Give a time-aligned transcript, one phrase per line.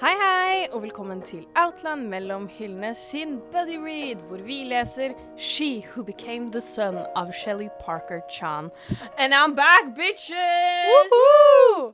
[0.00, 5.84] Hei, hei, og velkommen til Outland mellom hyllene sin Buddy Read, hvor vi leser She
[5.92, 8.70] Who Became the Sun av Shelly Parker Chan.
[9.18, 10.34] And I'm back, bitches!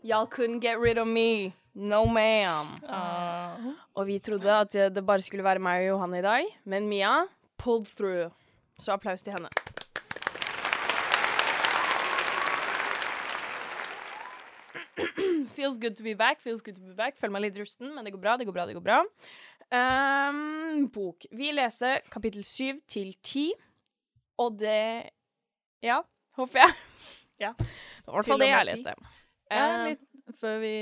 [0.02, 1.52] Y'all couldn't get rid of me.
[1.74, 2.72] No ma'am.
[3.94, 7.26] Og vi trodde at det bare skulle være meg og Johanne i dag, men Mia
[7.58, 8.30] pulled through.
[8.80, 9.65] Så applaus til henne.
[15.66, 17.16] Feels good to be back, feels good to be back.
[17.18, 19.00] Føler meg litt rusten, men det går bra, det går bra, det går bra.
[19.74, 21.26] Um, bok.
[21.34, 23.48] Vi leser kapittel syv til ti,
[24.38, 25.10] og det
[25.82, 25.96] Ja,
[26.38, 26.76] håper jeg.
[27.44, 27.50] ja.
[27.58, 28.94] Det var i hvert fall det jeg leste.
[29.50, 30.72] Ja, Eh, litt før vi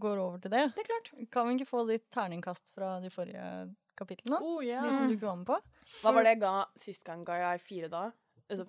[0.00, 0.64] går over til det.
[0.76, 1.12] det er klart.
[1.32, 3.44] Kan vi ikke få litt terningkast fra de forrige
[3.96, 4.40] kapitlene?
[4.44, 4.84] Oh, yeah.
[4.84, 5.56] De som du ikke var med på?
[6.02, 7.22] Hva var det jeg ga sist gang?
[7.28, 8.02] Ga jeg fire da?
[8.48, 8.66] Altså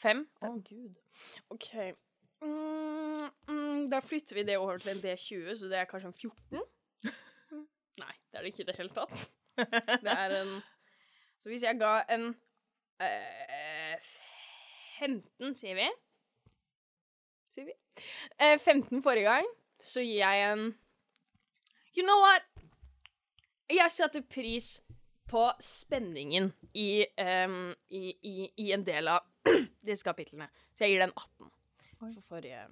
[0.00, 0.24] fem?
[0.42, 0.98] Å, gud.
[1.54, 1.68] OK.
[2.42, 2.97] Mm,
[3.48, 6.62] mm, da flytter vi det over til en D20, så det er kanskje en 14?
[8.02, 9.28] Nei, det er det ikke i det hele tatt.
[9.58, 10.58] Det er en
[11.38, 12.28] Så hvis jeg ga en
[13.02, 14.10] eh,
[14.98, 15.86] 15, sier vi
[17.54, 17.74] Sier vi?
[18.38, 19.46] Eh, 15 forrige gang,
[19.80, 20.68] så gir jeg en
[21.96, 22.44] You know what?
[23.70, 24.78] Jeg setter pris
[25.28, 27.04] på spenningen i,
[27.44, 29.26] um, i, i, i en del av
[29.88, 30.48] disse kapitlene.
[30.76, 31.50] Så jeg gir den 18
[31.98, 32.62] for forrige,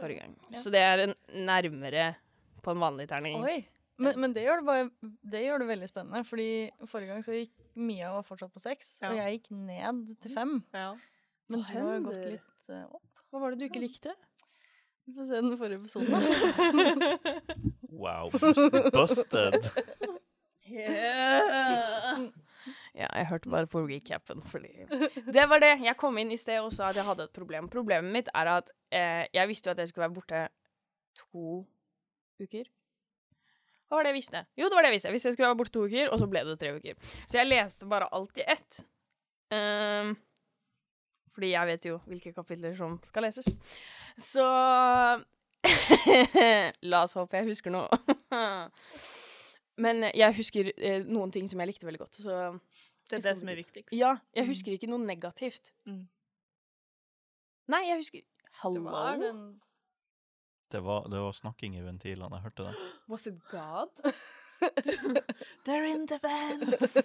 [0.00, 0.34] forrige gang.
[0.56, 1.14] Så det er en
[1.46, 2.08] nærmere
[2.62, 3.38] på en vanlig terning.
[3.42, 3.60] Oi!
[4.02, 6.48] Men, men det, gjør det, bare, det gjør det veldig spennende, fordi
[6.90, 10.58] forrige gang så gikk Mia var fortsatt på seks, og jeg gikk ned til fem.
[10.72, 13.22] Men Hva du har gått litt uh, opp.
[13.30, 14.12] Hva var det du ikke likte?
[15.06, 16.12] Vi får se den forrige episoden.
[18.02, 18.30] Wow.
[18.90, 19.68] Busted.
[22.92, 24.68] Ja, jeg hørte bare på recapen, fordi
[25.36, 25.78] Det var det.
[25.84, 27.70] Jeg kom inn i sted og sa at jeg hadde et problem.
[27.72, 30.42] Problemet mitt er at eh, jeg visste jo at jeg skulle være borte
[31.16, 31.62] to
[32.42, 32.68] uker.
[33.88, 34.44] Hva var det jeg visste?
[34.56, 35.08] Jo, det var det jeg visste.
[35.08, 37.16] Jeg visste jeg skulle være borte to uker, og så ble det tre uker.
[37.24, 38.84] Så jeg leste bare alt i ett.
[39.52, 40.14] Um,
[41.32, 43.52] fordi jeg vet jo hvilke kapitler som skal leses.
[44.20, 44.46] Så
[46.92, 47.88] La oss håpe jeg husker noe.
[49.80, 52.18] Men jeg husker eh, noen ting som jeg likte veldig godt.
[52.20, 52.58] Så
[53.08, 53.92] Det er det som er viktigst.
[53.92, 55.72] ja, jeg husker ikke noe negativt.
[55.86, 56.08] Mm.
[57.72, 58.20] Nei, jeg husker
[58.74, 59.60] Det var den
[60.72, 62.36] Det var, det var snakking i ventilene.
[62.36, 62.74] Jeg hørte det.
[63.08, 63.88] Was it God?
[65.66, 66.98] They're in the vents.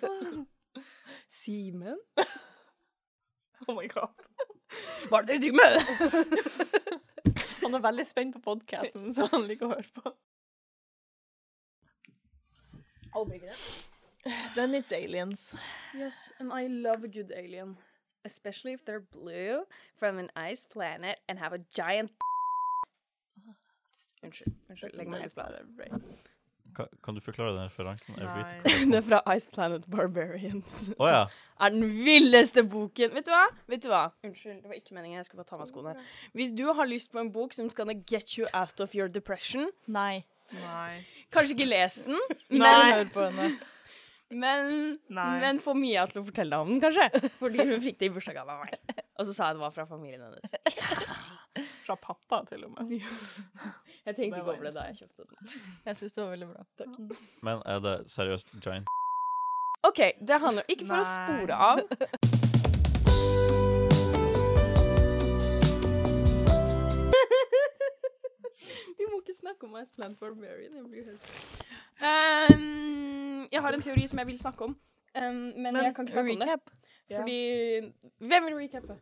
[1.28, 1.98] Simen?
[3.68, 4.14] oh my god.
[5.10, 5.74] Hva er det dere driver med?
[7.64, 10.12] Han er veldig spent på podkasten, så han liker å høre på.
[14.56, 15.56] Then it's aliens.
[15.96, 17.78] Yes, and I love a good alien.
[18.26, 19.64] Especially if they're blue,
[19.96, 22.12] from an ice planet, and have a giant
[24.24, 24.54] Unnskyld.
[24.70, 25.62] unnskyld, Legg meg helt flat.
[26.76, 28.16] Ka- Kan du forklare den referansen?
[28.16, 30.90] Det er fra Ice Planet Barbarians.
[31.00, 31.26] Oh, ja.
[31.60, 33.14] er den villeste boken.
[33.14, 33.46] Vet du hva?
[33.68, 34.02] Vet du hva?
[34.26, 35.18] Unnskyld, det var ikke meningen.
[35.18, 35.96] Jeg skulle bare ta av meg skoene.
[36.34, 39.70] Hvis du har lyst på en bok som skal get you out of your depression,
[39.88, 40.26] Nei.
[40.52, 41.06] Nei.
[41.34, 43.48] Kanskje ikke lest den, Men men, hør på henne.
[44.44, 44.72] men,
[45.10, 45.28] Nei.
[45.44, 47.32] men få Mia til å fortelle deg om den, kanskje.
[47.40, 49.04] Fordi hun fikk det i bursdagsgave av meg.
[49.18, 50.52] Og så sa jeg det var fra familien hennes.
[51.88, 52.90] Fra pappa, til og med.
[53.00, 55.54] Jeg tenkte ikke over det da jeg kjøpte den.
[55.88, 56.66] Jeg syns det var veldig bra.
[57.48, 58.92] Men er det seriøst giant?
[59.88, 61.82] OK, det handler ikke for å spore av.
[69.12, 70.76] må ikke snakke om Ice Plant Barbarian.
[70.76, 71.22] Jeg blir helt
[72.56, 74.78] um, Jeg har en teori som jeg vil snakke om,
[75.18, 76.48] um, men, jeg kan ikke snakke om det.
[76.48, 76.74] Recap.
[77.16, 77.42] Fordi
[78.20, 79.00] Hvem vil recappe?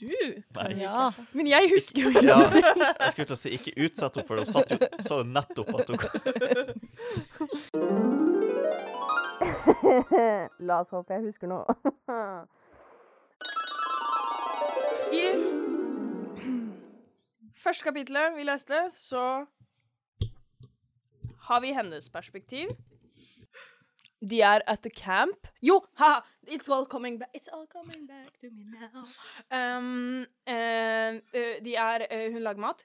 [0.00, 0.12] Du?
[0.56, 0.72] Nei.
[0.76, 1.10] Ja.
[1.32, 2.64] Men jeg husker jo Ja, ingenting.
[3.00, 5.68] jeg skulle til å si ikke utsett henne, for hun satt jo, sa jo nettopp
[5.80, 5.98] at hun
[10.68, 11.64] La oss håpe jeg husker noe.
[15.16, 15.75] I
[17.66, 19.22] første kapitlet vi leste, så
[21.48, 22.70] har vi hennes perspektiv.
[24.30, 25.48] De er at the camp.
[25.62, 26.20] Jo, ha!
[26.46, 27.30] It's all coming back.
[27.36, 29.02] It's all coming back to me now.
[29.50, 32.84] Um, eh, eh, de er uh, Hun lager mat.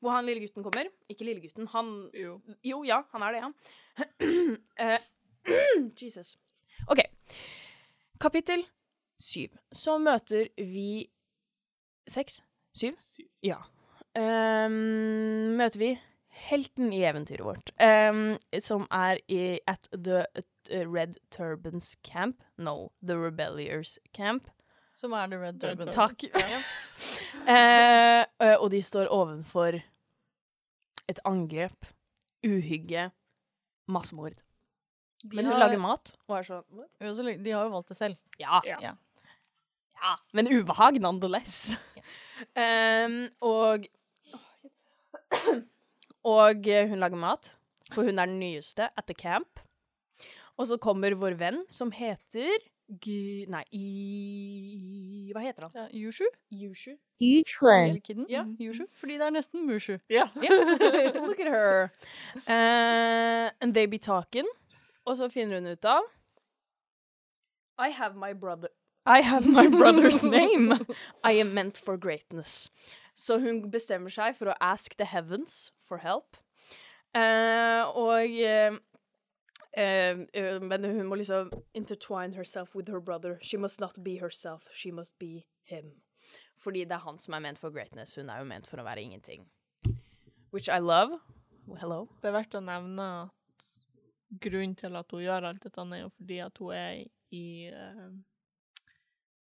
[0.00, 0.88] Hvor han lille gutten kommer.
[1.08, 2.40] Ikke lille gutten, han Jo.
[2.64, 3.50] Jo, ja, han er det, ja.
[4.80, 6.38] Uh, Jesus.
[6.88, 7.02] OK.
[8.20, 8.64] Kapittel
[9.18, 9.48] syv.
[9.72, 11.10] Så møter vi
[12.08, 12.42] Seks?
[12.76, 12.98] Syv?
[13.00, 13.26] Syv.
[13.46, 13.62] Ja.
[14.16, 15.90] Um, møter vi
[16.48, 22.42] helten i eventyret vårt, um, som er i at the at, uh, Red Turbans Camp.
[22.58, 24.48] No, The Rebelliers Camp.
[24.96, 25.94] Som er The Red Turbans.
[25.96, 26.24] Takk.
[26.34, 26.58] Eh,
[27.46, 29.76] Eh, og de står ovenfor
[31.06, 31.86] et angrep,
[32.42, 33.04] uhygge,
[33.86, 34.40] massemord.
[35.30, 36.64] Men hun har- lager mat og er sånn
[37.14, 38.16] så De har jo valgt det selv.
[38.40, 38.60] Ja.
[38.66, 38.96] Ja.
[40.02, 40.16] Ja.
[40.32, 41.76] Men ubehag nonetheless.
[42.56, 43.86] um, og
[46.26, 47.56] Og hun lager mat,
[47.92, 49.60] for hun er den nyeste the camp.
[50.56, 52.58] Og så kommer vår venn som heter
[53.02, 53.44] Gy...
[53.50, 55.30] Nei, i...
[55.34, 55.72] Hva heter han?
[55.74, 56.24] Ja, Yushu.
[56.50, 56.96] Yushu.
[57.20, 58.26] 愚蠢，Eller Kidden.
[58.28, 58.44] Ja.
[58.60, 58.86] Yushu.
[58.92, 59.98] Fordi det er nesten Mushu.
[60.10, 60.28] Ja.
[61.26, 61.90] Look at her.
[62.46, 64.46] Uh, and they be talking.
[65.04, 66.02] Og så finner hun ut av
[67.78, 68.68] I have my brother
[69.06, 70.74] I have my brother's name.
[71.22, 72.70] I am meant for greatness.
[73.14, 76.36] Så hun bestemmer seg for å ask the heavens for help.
[77.16, 78.76] Uh, og uh,
[79.72, 83.38] eh, eh, Men hun må liksom intertwine herself with her brother.
[83.40, 86.02] She must not be herself, she must be him.
[86.58, 88.14] Fordi det er han som er ment for greatness.
[88.14, 89.46] Hun er jo ment for å være ingenting.
[90.52, 91.20] Which I love.
[91.78, 92.08] Hello.
[92.20, 93.66] Det er verdt å nevne at
[94.42, 97.46] grunnen til at hun gjør alt dette, er jo fordi at hun er i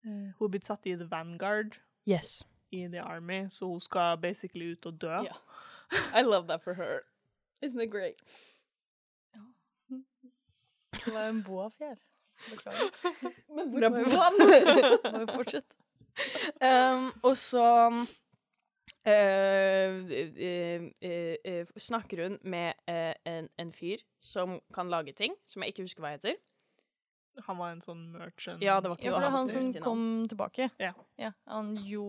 [0.05, 1.77] Hun er blitt satt i The Vanguard
[2.09, 2.45] Yes.
[2.73, 5.13] i The Army, så hun skal basically ut og dø.
[5.23, 5.37] Yeah.
[6.15, 7.01] I love that for her.
[7.65, 8.17] Isn't it great?
[11.05, 11.95] Det var en boafjær.
[12.51, 12.91] Beklager.
[13.57, 14.37] Men hvor er boaen?
[15.13, 15.77] Må jo fortsette.
[16.65, 17.67] um, og så
[19.07, 25.35] eh, uh, uh, uh, snakker hun med eh, en, en fyr som kan lage ting,
[25.47, 26.35] som jeg ikke husker hva heter.
[27.47, 28.61] Han var en sånn merchant.
[28.63, 30.71] Ja, det var ikke Ja, for det er han han som kom tilbake.
[30.83, 30.93] Ja.
[31.21, 32.07] Ja, han jo...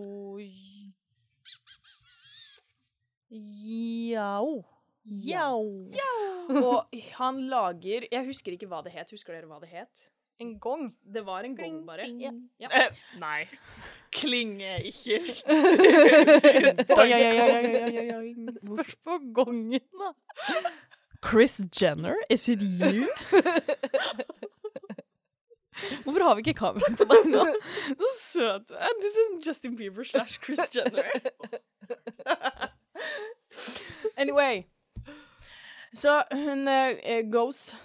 [3.32, 4.64] Jao.
[5.04, 5.92] Jau.
[6.52, 9.12] Og han lager Jeg husker ikke hva det het.
[9.16, 10.10] Husker dere hva det het?
[10.42, 10.90] En gong.
[11.06, 12.08] Det var en gong, bare.
[12.20, 12.32] Ja.
[12.60, 12.70] Ja.
[12.74, 12.92] Eh,
[13.22, 13.46] nei.
[14.12, 15.22] Kling er ikke
[16.98, 18.32] Oi, oi, oi, oi, oi, oi, oi.
[18.36, 20.12] Hvorfor- Spørs på gongen, da.
[21.24, 23.08] Chris Jenner, is it you?
[26.04, 27.46] Hvorfor har vi ikke kamera på deg nå?
[28.02, 28.98] Så søt du er.
[29.02, 31.08] Du ser ut som Justin Bieber slash Chris Jenner.
[34.18, 34.64] anyway.
[35.94, 37.76] Så hun uh, goes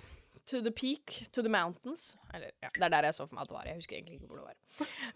[0.47, 2.17] to the peak, to the mountains.
[2.35, 3.65] Eller, ja, det er der jeg så for meg at det var.
[3.67, 4.57] Jeg husker egentlig ikke hvor det var.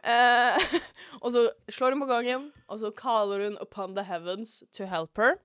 [0.02, 0.80] Uh,
[1.22, 5.16] og så slår hun på gangen, og så kaller hun upon the heavens to help
[5.22, 5.36] her.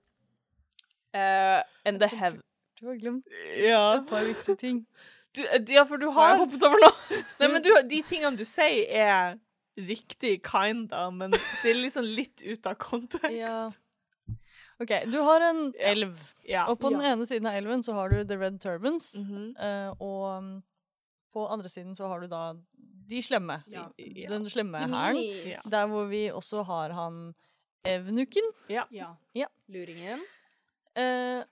[1.15, 2.41] Uh, and the heaven
[2.81, 3.23] Du har glemt
[3.57, 3.93] Ja.
[3.95, 4.87] et par viktige ting.
[5.35, 5.41] Du,
[5.73, 6.91] ja, for du Har jeg hoppet over nå?
[7.39, 9.35] Nei, men du, de tingene du sier, er
[9.75, 13.35] riktig kinda, men det er liksom litt ut av kontekst.
[13.35, 13.65] Ja.
[14.79, 15.89] OK, du har en Ja.
[15.91, 16.15] elv,
[16.47, 16.63] Ja.
[16.69, 17.11] og på den Ja.
[17.13, 19.55] ene siden av elven så har du The Red Turbans, Mhm.
[19.57, 20.63] eh, og um,
[21.33, 22.53] på andre siden så har du da
[23.09, 23.63] de slemme.
[23.67, 23.87] Ja.
[23.97, 24.29] Ja.
[24.29, 25.19] Den slemme hæren.
[25.51, 25.59] Ja.
[25.69, 27.33] Der hvor vi også har han
[27.85, 28.47] Evnuken.
[28.69, 28.83] Ja.
[28.91, 29.45] Ja.
[29.69, 30.21] Luringen.
[30.95, 31.43] Eh,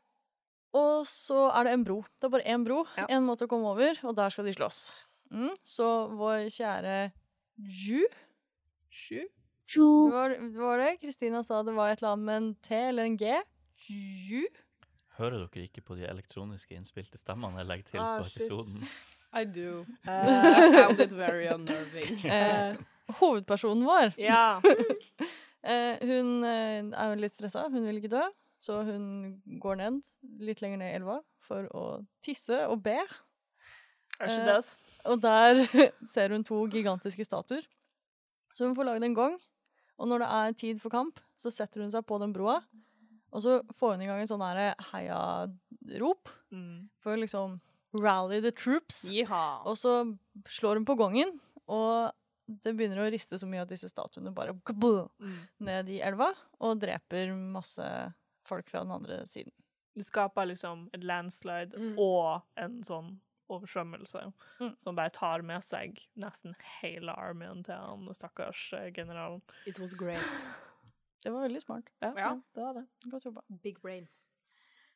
[0.74, 2.00] og så er det en bro.
[2.20, 3.06] Det er bare én bro, Ja.
[3.22, 4.80] måte å komme over, og der skal de slåss.
[5.34, 7.12] Mm, så vår kjære
[7.58, 8.04] Ju
[8.94, 9.22] Sju?
[9.74, 12.76] det var, det var det Kristina sa det var et eller annet med en T
[12.76, 13.32] eller en G.
[13.90, 14.44] Ju.
[15.18, 18.42] Hører dere ikke på de elektroniske innspilte stemmene jeg legger til Ah, på shit.
[18.44, 18.84] episoden?
[19.34, 19.86] I do.
[20.06, 22.22] Uh, I found it very unnerving.
[22.30, 22.76] uh,
[23.20, 24.60] hovedpersonen vår, ja.
[25.64, 27.66] eh, hun eh, er jo litt stressa.
[27.74, 28.24] Hun vil ikke dø,
[28.64, 29.98] så hun går ned
[30.40, 31.84] litt lenger ned i elva for å
[32.24, 32.96] tisse og be.
[34.22, 35.10] Eh.
[35.12, 35.64] Og der
[36.14, 37.66] ser hun to gigantiske statuer.
[38.56, 39.36] Så hun får lagd en gong.
[40.00, 42.60] Og når det er tid for kamp, så setter hun seg på den broa.
[43.34, 44.44] Og så får hun i gang en sånn
[44.94, 46.90] heiarop Mm.
[47.02, 47.60] for liksom
[48.00, 49.04] rally the troops.
[49.10, 49.64] Jiha.
[49.66, 50.16] Og så
[50.48, 52.12] slår hun på gongen, og
[52.48, 55.48] det begynner å riste så mye at disse statuene bare Mm.
[55.60, 58.14] ned i elva og dreper masse
[58.46, 59.52] folk fra den andre siden.
[59.96, 61.96] Det skaper liksom et landslide Mm.
[62.00, 63.20] og en sånn
[63.50, 64.76] oversvømmelse Mm.
[64.80, 69.42] som bare tar med seg nesten hele armeen til han stakkars eh, generalen.
[69.68, 70.24] It was great.
[71.24, 71.88] Det var veldig smart.
[72.02, 72.12] Ja.
[72.54, 72.88] det var det.
[73.10, 73.42] Godt jobba.
[73.64, 74.08] Big brain.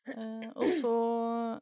[0.08, 1.62] Eh, og så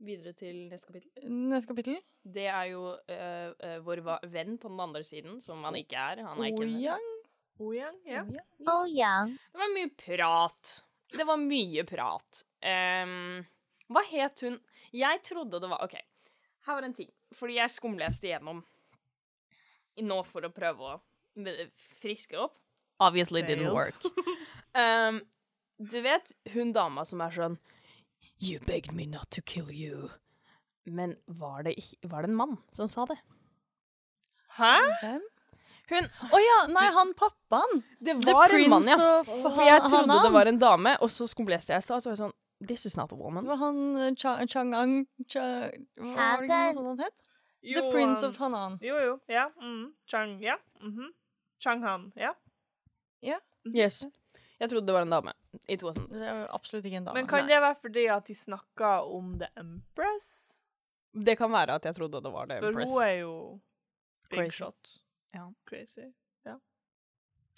[0.00, 1.24] Videre til neste kapittel.
[1.30, 1.98] neste kapittel.
[2.24, 6.22] Det er jo eh, eh, vår venn på den andre siden, som han ikke er.
[6.24, 7.16] Han er ikke en venn.
[7.60, 7.96] Oyang.
[8.06, 8.22] Ja.
[8.66, 10.82] 欧阳 Det var mye prat.
[11.10, 12.44] Det var mye prat.
[12.62, 13.40] Um,
[13.90, 14.58] hva het hun
[14.94, 15.96] Jeg trodde det var OK,
[16.66, 17.10] her var en ting.
[17.34, 18.62] Fordi jeg skumleste igjennom
[20.00, 21.50] nå for å prøve å
[22.00, 22.56] friske opp.
[23.00, 23.96] Obviously didn't work.
[24.80, 25.20] um,
[25.80, 27.58] du vet hun dama som er sånn
[28.40, 30.08] You begged me not to kill you.
[30.84, 31.74] Men var det,
[32.08, 33.18] var det en mann som sa det?
[34.56, 34.76] Hæ?
[35.02, 35.26] Hvem?
[35.90, 36.58] Hun Å ja!
[36.70, 37.82] Nei, han pappaen!
[38.00, 38.98] Det var en mann, ja.
[39.26, 42.16] For jeg trodde det var en dame, og så skumleste jeg i stad, så var
[42.16, 42.36] jeg sånn
[42.68, 43.46] This is not a Det woman.
[43.48, 44.10] var han uh,
[44.46, 45.42] Chang-Ang Cha
[45.96, 47.30] Hva var det ikke noe sånt han het?
[47.64, 48.78] The Prince um, of Hanan.
[48.84, 49.14] Jo, jo.
[49.28, 49.46] Ja.
[49.60, 49.92] Mm.
[50.08, 50.56] Chang, ja.
[50.80, 51.10] mhm.
[51.60, 52.06] Chang-han.
[52.16, 52.32] Ja.
[53.68, 54.06] Yes.
[54.60, 55.32] Jeg trodde det var en dame.
[55.68, 56.08] It wasn't.
[56.12, 57.18] Det er absolutt ikke en dame.
[57.18, 57.50] Men kan Nei.
[57.52, 60.28] det være fordi at de snakka om The Empress?
[61.12, 62.46] Det kan være at jeg trodde det var.
[62.48, 62.92] For Empress.
[62.92, 63.32] hun er jo
[64.30, 64.56] big Crazy.
[64.60, 64.94] shot.
[65.34, 65.52] Ja.
[65.66, 66.08] Crazy.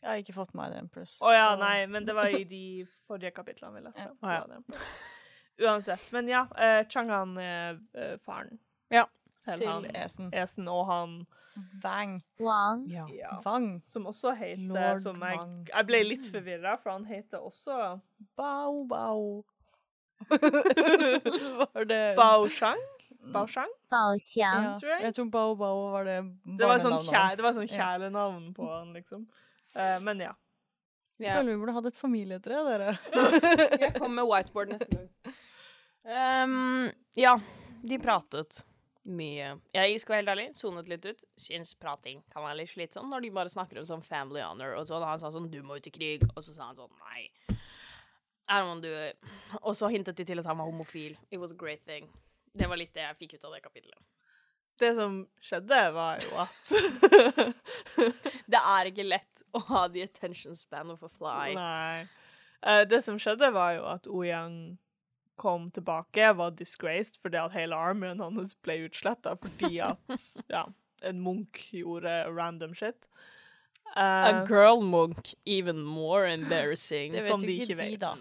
[0.02, 1.10] Jeg har ikke fått med meg The Empress.
[1.22, 4.00] Å ja, så- nei, men det var i de forrige kapitlene vi leste.
[4.02, 4.32] Ja.
[4.32, 4.56] ja.
[4.56, 4.88] Empress.
[5.62, 6.08] Uansett.
[6.12, 8.58] Men ja, uh, Changan er eh, faren
[8.90, 9.04] Ja.
[9.44, 10.32] til, Til han Esen.
[10.34, 11.14] Esen, og han
[11.84, 12.22] Wang.
[12.40, 13.06] Wang, Ja.
[13.14, 13.80] ja, Wang.
[13.84, 15.68] som også heter Lord som jeg, Wang.
[15.68, 18.00] jeg ble litt forvirra, for han heter også
[18.36, 19.44] Bao Bao.
[21.74, 22.80] var det Bao Shang?
[23.22, 23.70] Bao Shang?
[23.90, 25.02] Bao Xiang, Ja, tror jeg.
[25.02, 26.16] jeg tror Bao Bao var det
[26.58, 29.28] Det var sånn, kjæ, det var sånn kjælenavn på han, liksom.
[29.76, 30.32] Uh, men ja.
[31.22, 32.96] Jeg føler vi burde hatt et familietre, dere.
[33.82, 35.08] Jeg kommer med whiteboard neste gang.
[36.02, 37.36] Um, ja,
[37.86, 38.64] de pratet
[39.06, 39.52] mye.
[39.74, 41.22] Jeg skal være helt ærlig, sonet litt ut.
[41.38, 44.88] Syns prating kan være litt slitsom når de bare snakker om sånn family honor og
[44.90, 45.04] sånn.
[45.06, 47.30] Han sa sånn 'du må ut i krig', og så sa han sånn 'nei'.
[48.48, 49.12] I don't wanna do.
[49.62, 51.16] Og så hintet de til at han var homofil.
[51.30, 52.10] It was a great thing.
[52.52, 53.98] Det var litt det jeg fikk ut av det kapitlet.
[54.80, 56.72] Det som skjedde, var jo at
[58.52, 61.52] Det er ikke lett å ha the attention span of a fly.
[61.56, 62.06] Nei.
[62.62, 64.78] Eh, det som skjedde, var jo at Oyang
[65.40, 70.02] kom tilbake, var disgraced fordi at hele armyen hans ble utsletta fordi at
[70.52, 70.66] ja,
[71.02, 73.08] en munk gjorde random shit.
[73.94, 77.12] A Eh, girl monk, even more embarrassing.
[77.16, 78.14] Det vet som de ikke ikke de, da.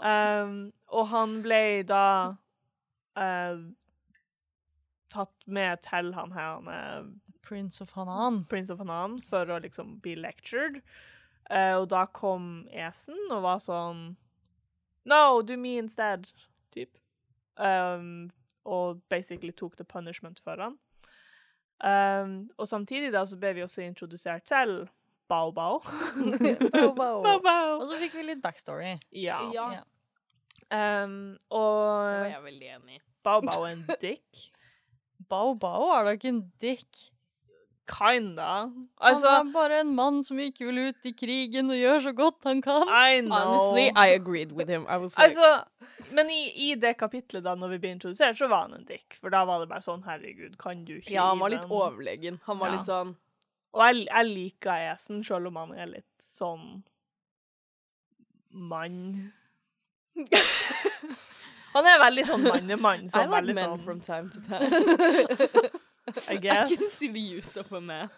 [0.00, 2.04] Um, og han ble da
[3.18, 3.58] eh,
[5.12, 7.10] tatt med til han her, han er
[7.42, 8.44] Prince of Hanan.
[8.48, 10.80] Prince of Hanan, for å liksom bli lectured.
[11.50, 14.12] Uh, og da kom Esen og var sånn
[15.04, 16.28] No, do me instead,
[16.70, 16.94] typ.
[17.58, 18.30] Um,
[18.64, 20.78] og basically tok the punishment for han.
[21.82, 24.84] Um, og samtidig da så ble vi også introdusert til.
[25.28, 25.82] Bao Bao.
[26.72, 26.94] Bao
[27.42, 27.80] Bao.
[27.80, 28.94] Og så fikk vi litt backstory.
[29.10, 29.42] Ja.
[29.52, 29.82] Ja.
[30.72, 31.04] Ja.
[31.52, 33.00] og Det var jeg veldig enig i.
[33.22, 34.44] Bao Bao er en dick.
[35.30, 37.08] Bao Bao er da ikke en dick.
[37.92, 38.70] Kinda.
[39.02, 42.12] Altså, han er bare en mann som ikke vil ut i krigen og gjør så
[42.16, 42.86] godt han kan.
[42.88, 43.34] I know.
[43.36, 44.86] Honestly, I agreed with him.
[44.88, 45.64] I was like, Altså,
[46.14, 46.38] men i,
[46.70, 49.18] i det kapitlet da når vi ble introdusert, så var han en dick.
[49.20, 52.38] For da var det bare sånn, herregud, kan du ikke ja, han var litt overlegen.
[52.46, 52.78] Han var Ja.
[52.78, 53.12] litt sånn
[53.74, 56.82] Og jeg, jeg liker Esen, selv om han er litt sånn
[58.52, 59.32] mann.
[61.74, 63.06] han er veldig sånn mannemann.
[63.06, 64.70] I Sånn, like veldig men sånn, from time to time.
[66.28, 66.68] I I guess.
[66.74, 68.10] can see the use of a man.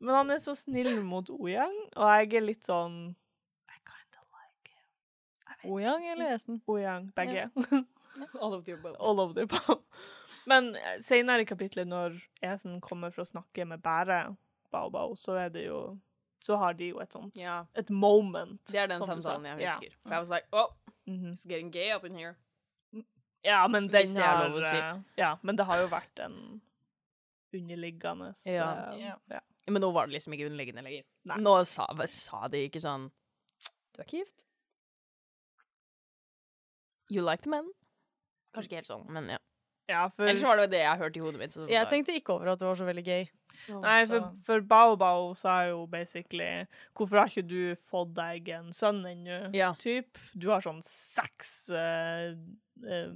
[0.00, 2.98] Men han er så snill mot Oyang, og jeg er litt sånn
[3.70, 5.70] I kinda like him.
[5.76, 6.60] Oyang eller Esen?
[6.68, 7.48] Oyang, begge.
[8.42, 8.96] All of the above.
[8.98, 9.78] All of the above.
[10.50, 14.22] Men eh, senere i kapitlet, når Esen kommer for å snakke med Bære
[14.74, 15.80] Bao Bao, så er det jo
[16.40, 18.60] Så har de jo et sånt Ja, Et moment.
[18.66, 19.96] det er den som samtalen jeg husker.
[20.02, 20.68] For I was like, oh,
[21.06, 21.32] Mhm.
[21.32, 22.36] it's getting gay up in here.
[23.44, 25.04] Ja, men den Hvis det er har lov å si.
[25.16, 26.60] Ja, men det har jo vært en
[27.54, 28.94] underliggende Ja.
[28.96, 29.16] Ja.
[29.30, 29.40] ja.
[29.66, 31.04] Men nå var det liksom ikke underliggende lenger.
[31.24, 31.36] Nei.
[31.36, 33.10] Nå sa, sa de ikke sånn
[33.94, 34.44] Du er ikke gift?
[37.10, 37.72] You like the men?
[38.54, 39.38] Kanskje ikke helt sånn, men ja.
[39.90, 41.52] Ja, for Ellers var det det jeg hørte i hodet mitt.
[41.54, 43.24] Så Jeg bare- tenkte ikke over at det var så veldig gøy.
[43.82, 46.64] Nei, for, så- for Bao Bao sa jo basically
[46.96, 49.40] Hvorfor har ikke du fått deg en sønn ennå?
[49.54, 49.72] Ja.
[49.78, 50.16] Typ.
[50.38, 52.30] Du har sånn seks uh,
[52.86, 53.12] uh,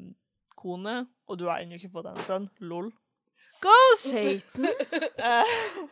[0.59, 2.51] kone, og du har ennå ikke fått en sønn.
[2.61, 2.91] Lol.
[3.63, 4.67] Go, Satan!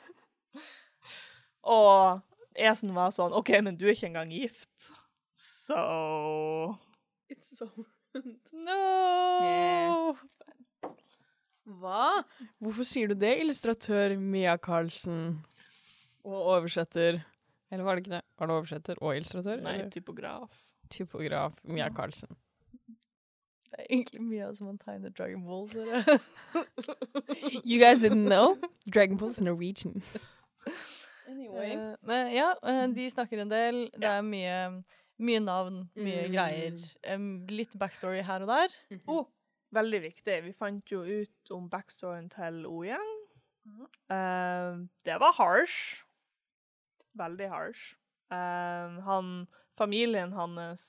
[1.62, 2.20] Og
[2.58, 4.90] Esen var sånn OK, men du er ikke engang gift.
[5.38, 5.78] Så
[7.32, 7.70] It's so
[8.52, 10.16] No!
[11.66, 12.24] Hva?
[12.62, 15.38] Hvorfor sier du det, illustratør Mia Karlsen?
[16.24, 17.20] Og oversetter
[17.72, 18.22] Eller var det ikke det?
[18.38, 19.60] Var det oversetter og illustratør?
[19.62, 20.50] Nei, eller typograf.
[20.92, 22.34] typograf Mia Karlsen.
[23.72, 25.68] Det er egentlig Mia som har tegnet Dragon Ball.
[25.72, 26.18] Dere.
[27.64, 28.58] You guys didn't know?
[28.90, 30.02] Dragon Ball's is Norwegian.
[31.28, 31.76] Anyway.
[31.76, 33.78] Uh, men ja, eh, de snakker en del.
[33.96, 34.58] Det er mye,
[35.22, 36.32] mye navn, mye Mm.
[36.34, 36.76] greier.
[37.14, 38.76] Um, litt backstory her og der.
[39.08, 39.24] Oh,
[39.74, 40.38] veldig viktig.
[40.46, 43.12] Vi fant jo ut om backstoryen til Oyang.
[44.12, 46.02] Eh, det var harsh.
[47.18, 47.94] Veldig harsh.
[48.32, 49.32] Eh, han,
[49.78, 50.84] familien hans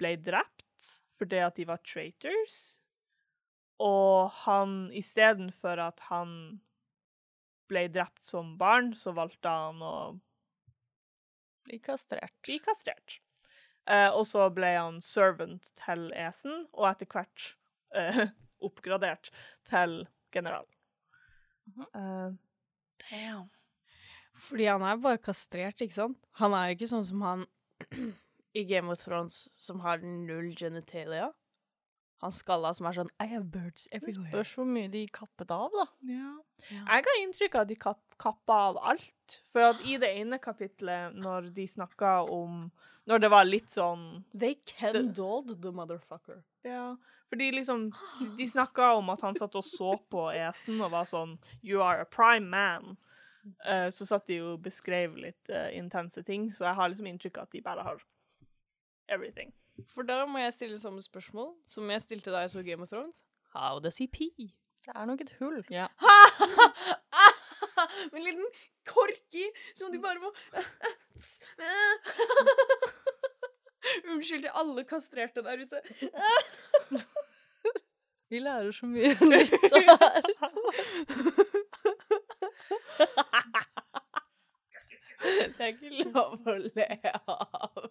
[0.00, 0.62] ble drept
[1.14, 2.80] fordi at de var traitors.
[3.82, 6.60] Og han, istedenfor at han
[7.70, 9.96] ble drept som barn, så valgte han å
[11.64, 12.34] Bli kastrert.
[12.44, 13.22] bli kastrert.
[13.90, 17.50] Eh, og så ble han servant til Esen, og etter hvert
[17.96, 18.26] eh,
[18.66, 19.30] oppgradert
[19.68, 20.66] til general.
[21.68, 21.86] Mhm.
[21.94, 22.30] Eh,
[23.10, 23.50] damn.
[24.34, 26.18] Fordi han er bare kastrert, ikke sant?
[26.40, 27.44] Han er ikke sånn som han
[28.58, 31.30] i Game of Thrones som har null genitalia.
[32.22, 34.30] Han skalla som er sånn I have birds everywhere.
[34.30, 35.86] Det spørs hvor mye de kappet av, da.
[36.70, 39.40] Jeg har inntrykk av at de kap- kappa av alt.
[39.52, 42.70] For at i det ene kapitlet, når de snakka om
[43.06, 46.42] Når det var litt sånn They kendalled the motherfucker.
[46.64, 46.94] Ja,
[47.28, 47.90] for de liksom
[48.20, 51.82] De, de snakka om at han satt og så på Esen og var sånn You
[51.82, 52.96] are a prime man.
[53.66, 57.06] Uh, så satt de jo og beskrev litt uh, intense ting, så jeg har liksom
[57.10, 58.00] inntrykk av at de bare har
[59.08, 59.52] everything.
[59.90, 62.88] For da må jeg stille samme spørsmål som jeg stilte da jeg så Game of
[62.92, 63.24] Thrones.
[63.54, 64.52] How does he pee?
[64.84, 65.64] Det er nok et hull.
[65.70, 65.86] Ja.
[68.12, 68.46] Med en liten
[68.86, 70.30] kork i, som de bare må
[74.14, 75.80] Unnskyld til alle kastrerte der ute.
[78.30, 79.90] Vi lærer så mye nytt her.
[85.56, 86.86] Det er ikke lov å le
[87.20, 87.86] av.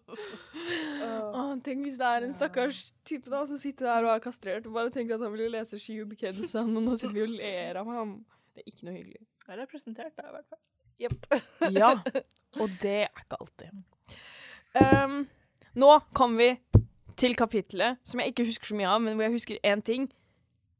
[1.33, 4.67] Oh, tenk hvis det er en stakkars type da som sitter der og er kastrert
[4.69, 7.79] og bare tenker at han ville lese the Sun, og nå sitter vi og ler
[7.81, 8.15] av ham.
[8.53, 9.23] Det er ikke noe hyggelig.
[9.47, 10.61] Jeg representert da i hvert fall.
[11.79, 11.89] Ja,
[12.61, 13.81] og det er ikke alltid.
[14.77, 15.23] Um,
[15.79, 16.83] nå kommer vi
[17.19, 20.07] til kapitlet som jeg ikke husker så mye av, men hvor jeg husker én ting.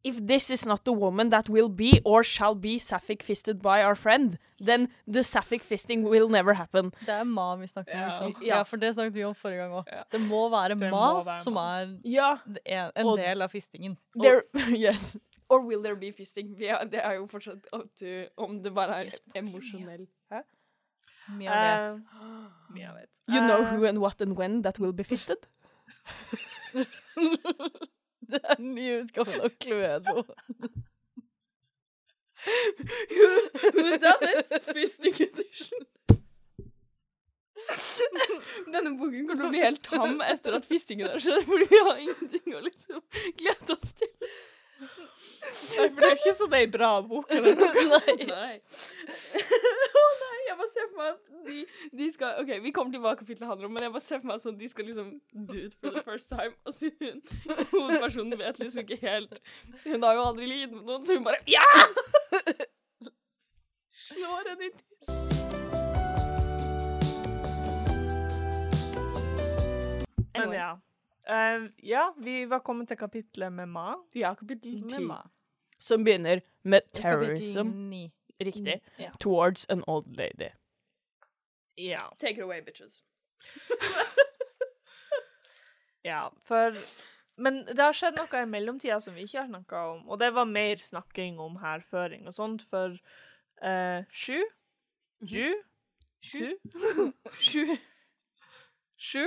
[0.06, 3.82] If this is not the woman that will be or shall be sapphic fisted by
[3.84, 6.92] our friend, then the sapphic fisting will never happen.
[7.06, 8.10] Det er Ma vi snakker om.
[8.10, 8.44] Liksom.
[8.44, 8.58] Ja.
[8.58, 9.84] Ja, for det snakket vi om forrige gang òg.
[9.92, 10.02] Ja.
[10.12, 11.68] Det må være Det Ma må være som Ma.
[11.82, 12.34] er Ja,
[12.66, 13.98] en, en Og- del av fistingen.
[14.22, 14.42] there,
[14.88, 15.16] yes.
[15.50, 16.56] Or will there be fisting?
[16.60, 20.08] Ja, det er jo fortsatt opp til om det bare er emosjonell.
[20.32, 20.40] Hæ?
[21.38, 22.02] Mia vet.
[22.22, 23.10] Uh, Mia vet.
[23.30, 25.38] You know Eh, who and what and when that will be fisted?
[28.32, 30.24] det er den nye utgaven av Cluedo.
[34.04, 34.54] Done it?
[34.74, 35.86] Fisting edition.
[38.74, 41.82] Denne boken kommer til å bli helt tam etter at fistingen har skjedd, fordi vi
[41.88, 43.02] har ingenting å liksom
[43.40, 44.13] glede oss til.
[45.44, 47.32] Nei, for det er ikke sånn en bra bok.
[47.34, 48.16] Eller noe.
[48.30, 48.56] nei.
[50.00, 51.58] Å nei, jeg bare ser for meg at de,
[52.00, 54.32] de skal OK, vi kommer til hva kapittelet handler om, men jeg bare ser for
[54.32, 57.22] meg sånn de skal liksom do it for the first time, og så hun
[57.74, 59.42] hovedpersonen vet liksom ikke helt
[59.84, 61.68] Hun har jo aldri lidd med noen, så hun bare Ja!
[64.04, 65.24] Slår henne i tissen.
[70.34, 70.70] Men ja.
[71.30, 73.94] Eh, ja, vi var kommet til kapitlet med Ma.
[74.16, 75.22] Ja, kapittel Med Ma.
[75.80, 77.92] Som begynner med terrorism.
[78.42, 78.82] Riktig.
[79.00, 79.12] Ja.
[79.20, 80.50] Towards an old lady.
[81.78, 82.10] Ja.
[82.20, 83.04] Take it away, bitches.
[86.04, 86.76] ja, for
[87.38, 90.30] Men det har skjedd noe i mellomtida som vi ikke har snakka om, og det
[90.36, 92.94] var mer snakking om hærføring og sånt, for
[93.66, 94.38] uh, sju
[95.24, 95.50] Sju?
[96.22, 96.52] Sju?
[97.40, 97.66] Sju.
[99.00, 99.26] Sju?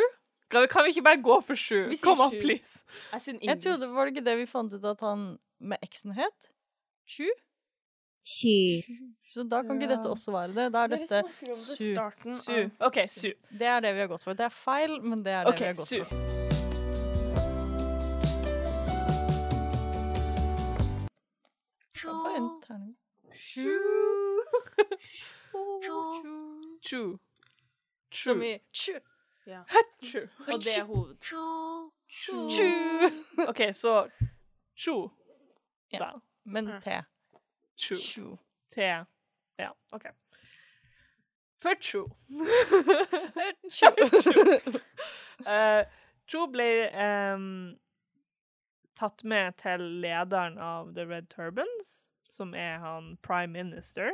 [0.48, 1.90] Kan vi, ikke bare gå for sju?
[2.02, 2.84] Kom opp, please.
[3.12, 6.50] As Jeg trodde, Var det ikke det vi fant ut at han med eksen het?
[7.06, 7.26] Sju?
[8.26, 8.82] Sju.
[9.30, 10.72] Så da kan ikke dette også være det.
[10.74, 11.54] Da er dette sju.
[11.54, 11.94] Su.
[12.32, 12.70] Su.
[12.78, 13.30] OK, su.
[13.50, 14.38] Det er det vi har gått for.
[14.38, 16.04] Det er feil, men det er det okay, vi har gått su.
[16.04, 16.16] for.
[21.96, 22.10] Sju.
[22.12, 22.84] Sju.
[23.34, 23.58] Sju.
[23.58, 23.68] Sju.
[25.02, 25.90] Sju.
[26.82, 27.18] Sju.
[28.10, 28.24] Chu.
[28.30, 29.00] Som i tju.
[29.46, 29.62] Ja.
[30.02, 30.26] Chu.
[30.52, 31.16] Og det er hoved.
[31.22, 32.48] Tju.
[32.50, 32.66] Tju.
[33.48, 34.08] OK, så
[34.76, 35.08] tju.
[35.92, 35.98] Ja.
[35.98, 36.10] Da.
[36.44, 36.80] Men Mm.
[36.82, 37.02] te.
[37.76, 37.96] Chu.
[37.96, 38.36] Tju.
[38.74, 39.04] Te.
[39.58, 40.04] Ja, OK.
[41.58, 42.04] For tju.
[43.70, 43.88] tju.
[45.46, 45.82] uh,
[46.26, 47.78] tju ble um,
[48.98, 54.10] tatt med til lederen av The Red Turbans, som er han prime minister,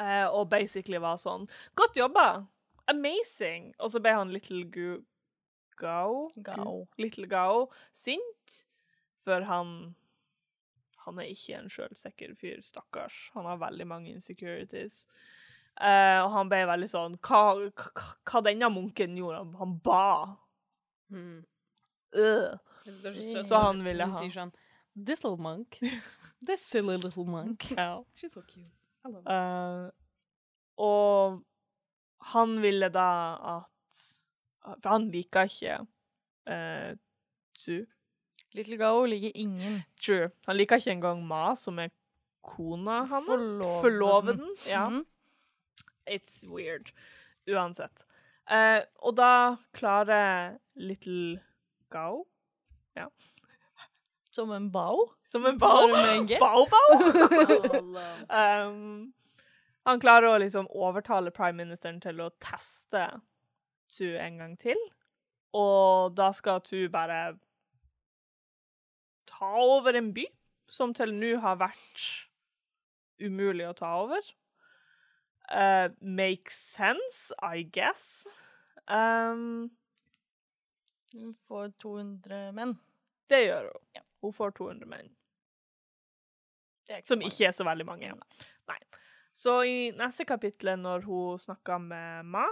[0.00, 2.46] uh, og basically var sånn Godt jobba!
[2.88, 3.72] Amazing!
[3.78, 5.02] Og så ble han Little Gu
[5.78, 6.86] Gao, Gao.
[6.98, 8.62] Little Gao sint,
[9.24, 9.94] for han
[11.06, 13.30] Han er ikke en sjølsikker fyr, stakkars.
[13.32, 15.06] Han har veldig mange insecurities.
[15.80, 17.54] Uh, og han ble veldig sånn Hva,
[18.26, 19.38] hva, denne munken gjorde?
[19.44, 20.36] Han, han ba.
[21.14, 21.44] Mm.
[22.12, 24.18] Så Så han ville hun ha.
[24.18, 24.52] sier sånn
[24.98, 25.78] This little monk.
[26.46, 27.70] This silly little monk.
[27.70, 28.02] Yeah.
[28.16, 28.66] She's so cute.
[29.04, 29.86] I love her.
[29.86, 29.90] Uh,
[30.78, 31.44] og
[32.20, 33.10] han ville da
[33.56, 34.00] at
[34.82, 35.78] For han liker ikke
[36.50, 36.96] uh,
[37.56, 37.84] Tzu.
[38.52, 39.82] Little Gao liker ingen.
[40.00, 40.30] True.
[40.46, 41.88] Han liker ikke engang Ma, som er
[42.42, 43.28] kona hans.
[43.28, 43.80] Forloveden.
[43.82, 44.56] Forloveden.
[44.68, 44.88] Ja.
[44.88, 45.06] Mhm.
[46.08, 46.92] It's weird.
[47.48, 48.04] Uansett.
[48.48, 51.40] Uh, og da klarer Little
[51.90, 52.24] Gao
[54.32, 55.10] Som en bao.
[55.28, 55.88] Som en bao.
[56.40, 56.88] Bao-bao.
[58.68, 59.12] um,
[59.86, 63.08] han klarer å liksom overtale prime ministeren til å teste
[63.88, 64.80] Tu en gang til.
[65.56, 67.38] Og da skal Tu bare
[69.28, 70.26] ta over en by
[70.68, 72.04] som til nå har vært
[73.24, 74.20] umulig å ta over.
[75.48, 78.26] Uh, makes sense, I guess.
[78.88, 79.70] Um,
[81.12, 82.76] Hun får 200 menn.
[83.28, 83.86] det gjør hun.
[83.96, 84.02] Ja.
[84.20, 85.08] Hun får 200 menn.
[87.04, 87.28] Som mange.
[87.32, 88.12] ikke er så veldig mange.
[88.68, 88.78] Nei.
[89.38, 92.46] Så i neste kapittel, når hun snakker med Ma,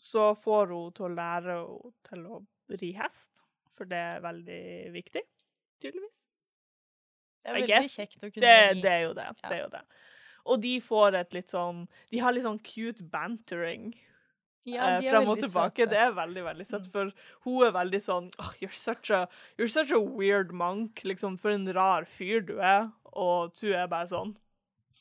[0.00, 2.38] så får hun til å lære henne til å
[2.80, 3.44] ri hest,
[3.76, 4.60] for det er veldig
[4.94, 5.22] viktig,
[5.84, 6.22] tydeligvis.
[7.44, 8.80] Det er veldig kjekt å kunne Det, ri.
[8.82, 9.26] det er jo det.
[9.28, 9.48] Ja.
[9.50, 9.82] det er jo det.
[10.46, 11.80] Og de får et litt sånn
[12.12, 13.88] De har litt sånn cute bantering
[14.66, 15.82] Ja, eh, de er fram og tilbake.
[15.84, 15.90] søte.
[15.90, 16.92] Det er veldig, veldig søtt, Mm.
[16.92, 17.12] for
[17.44, 21.02] hun er veldig sånn oh, you're, such a, you're such a weird monk.
[21.04, 22.90] Liksom, for en rar fyr du er.
[23.12, 24.36] Og du er bare sånn.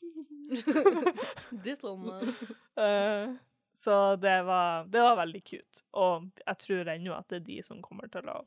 [1.64, 2.22] This little.
[2.78, 3.36] Eh,
[3.76, 5.84] så det var, det var veldig cute.
[5.92, 8.42] Og jeg tror ennå at det er de som kommer til å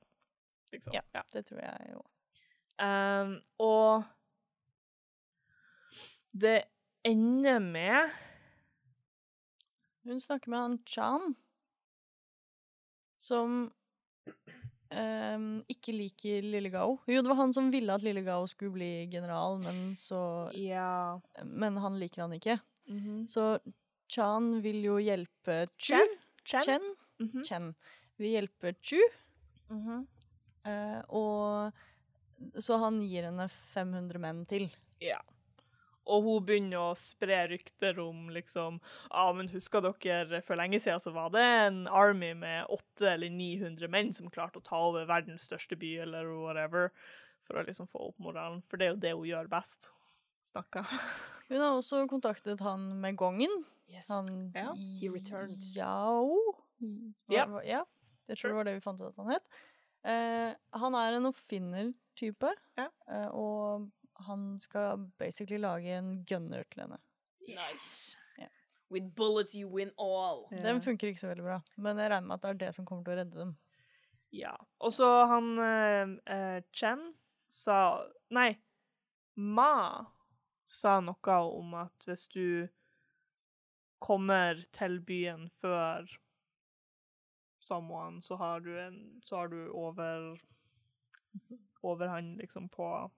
[0.73, 1.23] liksom, Ja.
[1.33, 2.03] Det tror jeg jo.
[2.79, 4.05] Um, og
[6.31, 6.63] det
[7.03, 8.11] ender med
[10.05, 11.35] Hun snakker med han Chan,
[13.17, 13.73] som
[14.91, 16.99] ehm, ikke liker Lille Gao.
[17.07, 21.19] Jo, det var han som ville at Lille Gao skulle bli general, men så Ja
[21.45, 22.59] Men han liker han ikke.
[22.89, 23.27] mhm.
[23.29, 23.59] Så
[24.09, 25.95] Chan vil jo hjelpe Chu.
[25.95, 26.15] Chen?
[26.45, 26.65] Chen?
[26.65, 26.95] Chen.
[27.21, 27.45] Mhm.
[27.45, 27.75] Chen
[28.19, 28.99] vil hjelpe Chu,
[29.69, 30.07] Mm -hmm.
[30.65, 31.73] uh, og
[32.63, 34.71] så han gir henne 500 menn til.
[35.01, 35.19] Ja.
[36.09, 41.01] Og hun begynner å spre rykter om liksom Ja, men husker dere, for lenge siden
[41.05, 45.05] så var det en army med 800 eller 900 menn som klarte å ta over
[45.07, 46.91] verdens største by, eller whatever,
[47.45, 48.63] for å liksom få opp moralen.
[48.67, 49.91] For det er jo det hun gjør best.
[50.49, 50.85] Snakka.
[51.51, 53.65] Hun har også kontaktet han med gongen.
[53.89, 54.09] Yes.
[54.09, 55.75] Han Ja, he returns.
[55.77, 56.37] Yao?
[57.29, 57.45] Ja.
[57.47, 57.85] Hva- Ja,
[58.29, 58.51] jeg tror Sure.
[58.51, 59.43] det var det vi fant ut at han het.
[60.05, 62.89] Eh, han er en oppfinner-type, Ja.
[63.09, 63.91] eh, og
[64.27, 66.99] han skal basically lage en gunner til henne.
[67.49, 68.19] Nice.
[68.39, 68.51] Yeah.
[68.91, 70.47] With bullets you win all.
[70.51, 72.87] Den funker ikke så veldig bra, men jeg regner med at det er det som
[72.89, 73.57] kommer til å redde dem.
[74.35, 74.55] Ja.
[74.85, 77.13] Og så han uh, eh, Chen
[77.51, 78.05] sa
[78.35, 78.59] Nei,
[79.41, 80.05] Ma
[80.69, 82.69] sa noe om at hvis du
[84.05, 86.05] kommer til byen før
[87.65, 90.37] someone, så har du en Så har du over
[91.83, 93.11] Overhånd, liksom, på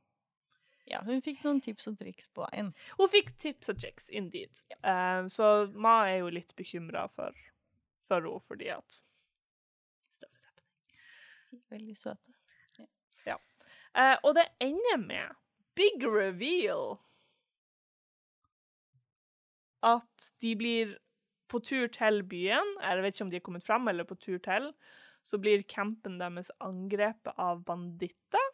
[0.88, 2.73] Ja, hun fikk noen tips og triks på veien.
[2.99, 4.64] Hun fikk tips og triks, indeed.
[4.81, 7.37] Eh, så Ma er jo litt bekymra for,
[8.09, 9.03] for henne fordi at
[10.11, 10.51] stuff.
[11.71, 12.31] Veldig søte.
[13.97, 15.37] Eh, og det ender med
[15.75, 16.99] big reveal.
[19.83, 20.97] At de blir
[21.51, 24.38] på tur til byen, jeg vet ikke om de er kommet fram eller på tur
[24.38, 24.71] til,
[25.27, 28.53] så blir campen deres angrepet av banditter.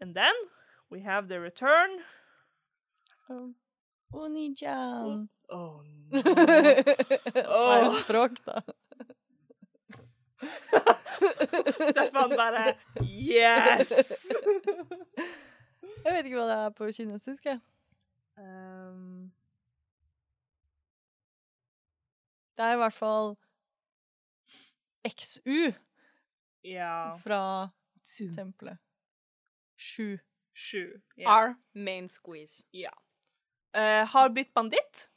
[0.00, 0.34] And then
[0.90, 1.90] we have the return.
[3.28, 3.54] Og
[4.12, 5.28] Oni-chan.
[5.50, 5.82] Oh
[6.12, 7.94] Feil Åh.
[8.04, 8.60] språk, da.
[11.90, 13.90] Stefan bare Yes!
[16.04, 17.58] Jeg vet ikke hva det er på kinesisk, jeg.
[18.38, 19.32] um,
[22.56, 23.34] Det er i hvert fall
[25.08, 25.72] XU
[26.64, 27.68] ja fra
[28.34, 28.78] tempelet.
[29.86, 30.08] Sju.
[30.56, 30.82] Sju.
[31.16, 31.30] Yeah.
[31.32, 31.54] R.
[31.74, 32.64] main squeeze.
[32.74, 32.92] Ja.
[33.76, 35.08] Uh, har blitt banditt,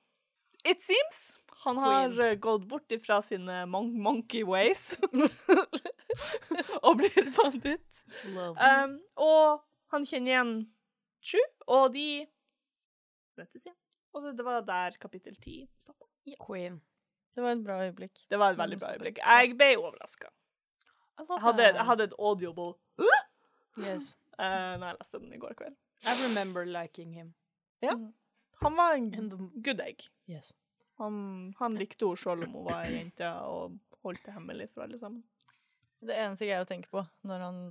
[0.67, 1.21] it seems.
[1.63, 2.21] Han har Queen.
[2.21, 4.93] eh, gått bort ifra sine mon monkey ways
[6.86, 8.03] og blitt banditt.
[8.27, 9.60] Um, og
[9.93, 10.53] han kjenner igjen
[11.19, 12.05] Sju, og de
[13.39, 13.75] møtes igjen.
[14.15, 16.08] Og det var der kapittel ti stoppa.
[16.45, 16.79] Queen.
[17.36, 18.23] Det var et bra øyeblikk.
[18.32, 19.19] Det var et veldig bra øyeblikk.
[19.19, 20.32] Jeg ble overraska.
[21.19, 22.73] Jeg hadde, jeg hadde et audible
[23.79, 24.13] Yes.
[24.39, 25.75] Uh, når jeg leste den i går kveld.
[26.08, 27.34] I remember liking him.
[27.84, 27.95] Ja.
[28.62, 29.12] Han var en
[29.63, 30.08] good egg.
[30.28, 30.54] Yes.
[30.97, 34.84] Han, han likte henne selv om hun var ei jente, og holdt det hemmelig for
[34.84, 35.23] alle sammen.
[35.99, 37.62] Det eneste jeg tenker på når, han,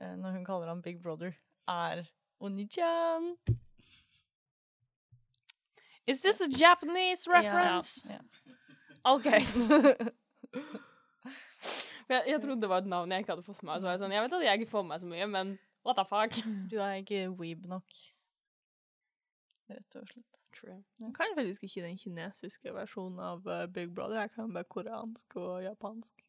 [0.00, 1.36] eh, når hun kaller ham Big Brother,
[1.68, 2.04] er
[2.40, 3.36] Oni-chan.
[6.06, 8.04] Is this a Japanese reference?
[8.08, 8.20] Ja.
[9.04, 9.26] OK.
[12.08, 13.80] jeg, jeg trodde det var et navn jeg ikke hadde fått med meg.
[13.80, 15.54] Så var jeg sånn, jeg vet at jeg ikke får med meg så mye, men
[15.84, 16.44] What the fuck?
[16.70, 17.98] Du er ikke weeb nok.
[19.68, 20.30] Rett og slett.
[20.54, 20.78] True.
[21.00, 24.20] Jeg kan faktisk ikke den kinesiske versjonen av eh, Big Brother.
[24.20, 26.22] Jeg kan bare koreansk og japansk.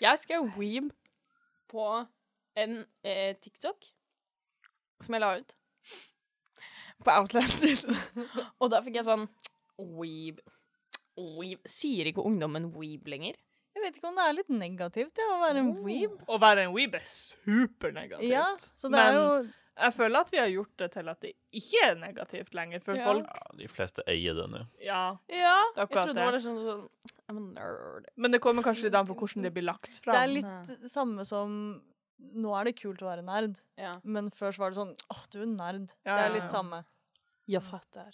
[0.00, 0.90] Jeg skrev weeb
[1.68, 1.86] på
[2.60, 3.88] en eh, TikTok
[5.00, 5.54] som jeg la ut
[7.04, 7.78] på sin.
[8.60, 9.26] Og da fikk jeg sånn
[9.78, 10.42] weeb.
[11.16, 11.62] weeb.
[11.64, 13.38] Sier ikke ungdommen weeb lenger?
[13.78, 16.18] Jeg vet ikke om det er litt negativt det, å være en weeb.
[16.26, 18.26] Å være en weeb er supernegativt.
[18.32, 21.20] Ja, så det er Men jo jeg føler at vi har gjort det til at
[21.22, 23.04] det ikke er negativt lenger, for Ja.
[23.06, 24.66] folk Ja, de fleste eier det nå.
[24.82, 25.18] Ja.
[25.30, 25.62] Ja.
[25.76, 26.88] Jeg trodde det var liksom sånn
[27.30, 28.06] I'm a nerd.
[28.16, 30.14] Men det kommer kanskje litt an på hvordan det blir lagt fram.
[30.14, 31.82] Det er litt samme som
[32.18, 33.92] Nå er det kult å være nerd, Ja.
[34.02, 35.92] men før så var det sånn åh, du er nerd.
[36.04, 36.48] Ja, det er litt ja.
[36.48, 36.84] samme.
[37.46, 38.10] Jeg fatter.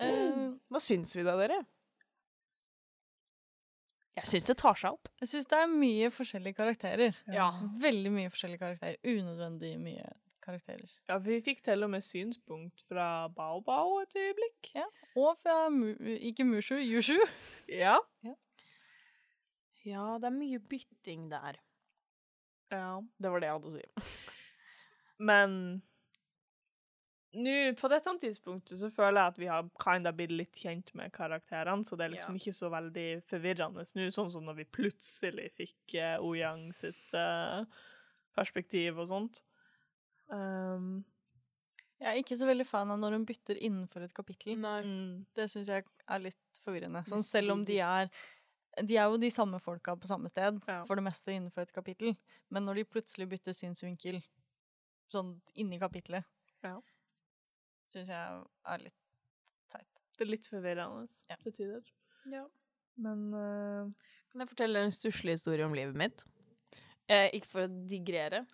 [0.00, 1.66] Eh, Hva syns vi da, dere?
[4.14, 5.08] Jeg syns det tar seg opp.
[5.20, 7.16] jeg syns det er mye forskjellige karakterer.
[7.34, 7.48] Ja.
[7.82, 8.98] Veldig mye forskjellige karakterer.
[9.04, 10.12] Unødvendig mye
[10.44, 10.90] karakterer.
[11.08, 14.70] Ja, vi fikk til og med synspunkt fra Bao Bao et øyeblikk.
[15.16, 17.16] Og fra mu ikke Mushu, Yushu.
[17.68, 17.96] Ja.
[19.84, 21.58] Ja, det er mye bytting der.
[22.72, 23.00] ja.
[23.20, 24.22] Det var det jeg hadde å si.
[25.18, 25.58] Men
[27.34, 31.12] nå, på dette tidspunktet, så føler jeg at vi har kinda blitt litt kjent med
[31.12, 32.40] karakterene, så det er liksom Ja.
[32.40, 37.64] ikke så veldig forvirrende nå, sånn som når vi plutselig fikk uh, Yang sitt uh,
[38.36, 39.42] perspektiv og sånt.
[40.28, 41.04] Um,
[42.00, 44.56] Jeg er ikke så veldig fan av når hun bytter innenfor et kapittel.
[44.60, 44.82] Nei.
[44.82, 47.04] mm, Det syns jeg er litt forvirrende.
[47.06, 48.10] Sånn, selv om de er
[48.82, 50.84] De er jo de samme folka på samme sted, Ja.
[50.84, 52.16] for det meste innenfor et kapittel.
[52.50, 54.20] Men når de plutselig bytter synsvinkel
[55.08, 56.24] sånn inni kapittelet,
[56.64, 56.80] Ja.
[57.94, 58.42] Syns jeg
[58.74, 58.98] er litt
[59.72, 59.88] teit.
[60.18, 61.38] det er litt forvirrende Ja.
[61.42, 61.94] til tider.
[62.30, 62.44] Ja.
[62.96, 64.10] Men uh...
[64.30, 66.24] Kan jeg fortelle en stusslig historie om livet mitt?
[67.08, 68.44] Eh, ikke for å digrere.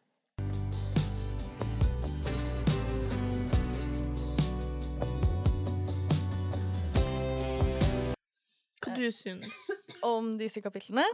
[8.80, 9.66] hva du syns
[10.06, 11.04] Om disse kapitlene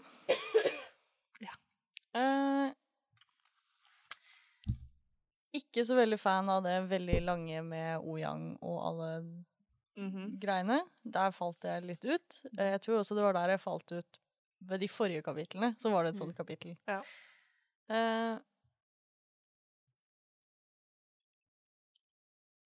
[1.43, 1.55] Ja.
[2.17, 2.73] Eh,
[5.59, 9.11] ikke så veldig fan av det veldig lange med O-Yang og alle
[9.97, 10.39] Mhm.
[10.39, 10.81] greiene.
[11.05, 12.41] Der falt jeg litt ut.
[12.59, 14.19] Eh, Jeg tror også det var der jeg falt ut
[14.61, 15.75] ved de forrige kapitlene.
[15.81, 16.77] Så var det et sånt kapittel.
[16.89, 17.01] Ja.
[17.89, 18.39] Uh,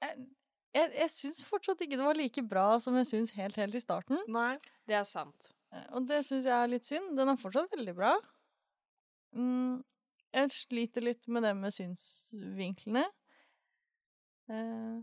[0.02, 0.26] jeg
[0.74, 3.80] jeg, jeg syns fortsatt ikke det var like bra som jeg syns helt, helt i
[3.82, 4.20] starten.
[4.30, 4.54] Nei.
[4.86, 5.48] Det er sant.
[5.74, 7.16] Uh, Og det syns jeg er litt synd.
[7.18, 8.12] Den er fortsatt veldig bra.
[9.34, 9.82] Mm,
[10.34, 13.06] jeg sliter litt med det med synsvinklene.
[14.50, 15.00] Eh,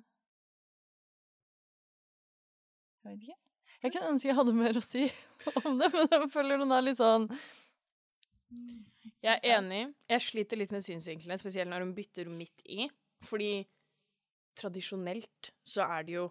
[3.04, 3.38] jeg vet ikke.
[3.84, 5.06] Jeg kunne ønske jeg hadde mer å si
[5.66, 7.28] om det, men jeg føler den er litt sånn
[9.22, 9.84] Jeg er enig.
[10.10, 12.88] Jeg sliter litt med synsvinklene, spesielt når hun bytter midt i.
[13.28, 13.52] Fordi
[14.58, 16.26] tradisjonelt så er det jo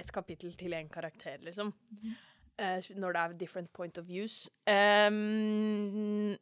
[0.00, 1.72] et kapittel til en karakter, liksom.
[2.60, 4.48] Eh, når det er different point of views.
[4.68, 6.36] Ehm,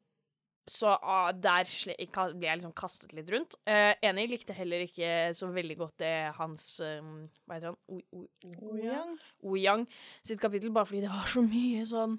[0.69, 3.57] så ah, der blir ble jeg liksom kastet litt rundt.
[3.69, 8.27] Eh, enig, likte heller ikke så veldig godt det hans um, Hva heter han?
[8.69, 9.15] O-Yang.
[9.43, 9.87] O-Yang
[10.23, 12.19] sitt kapittel, bare fordi det var så mye sånn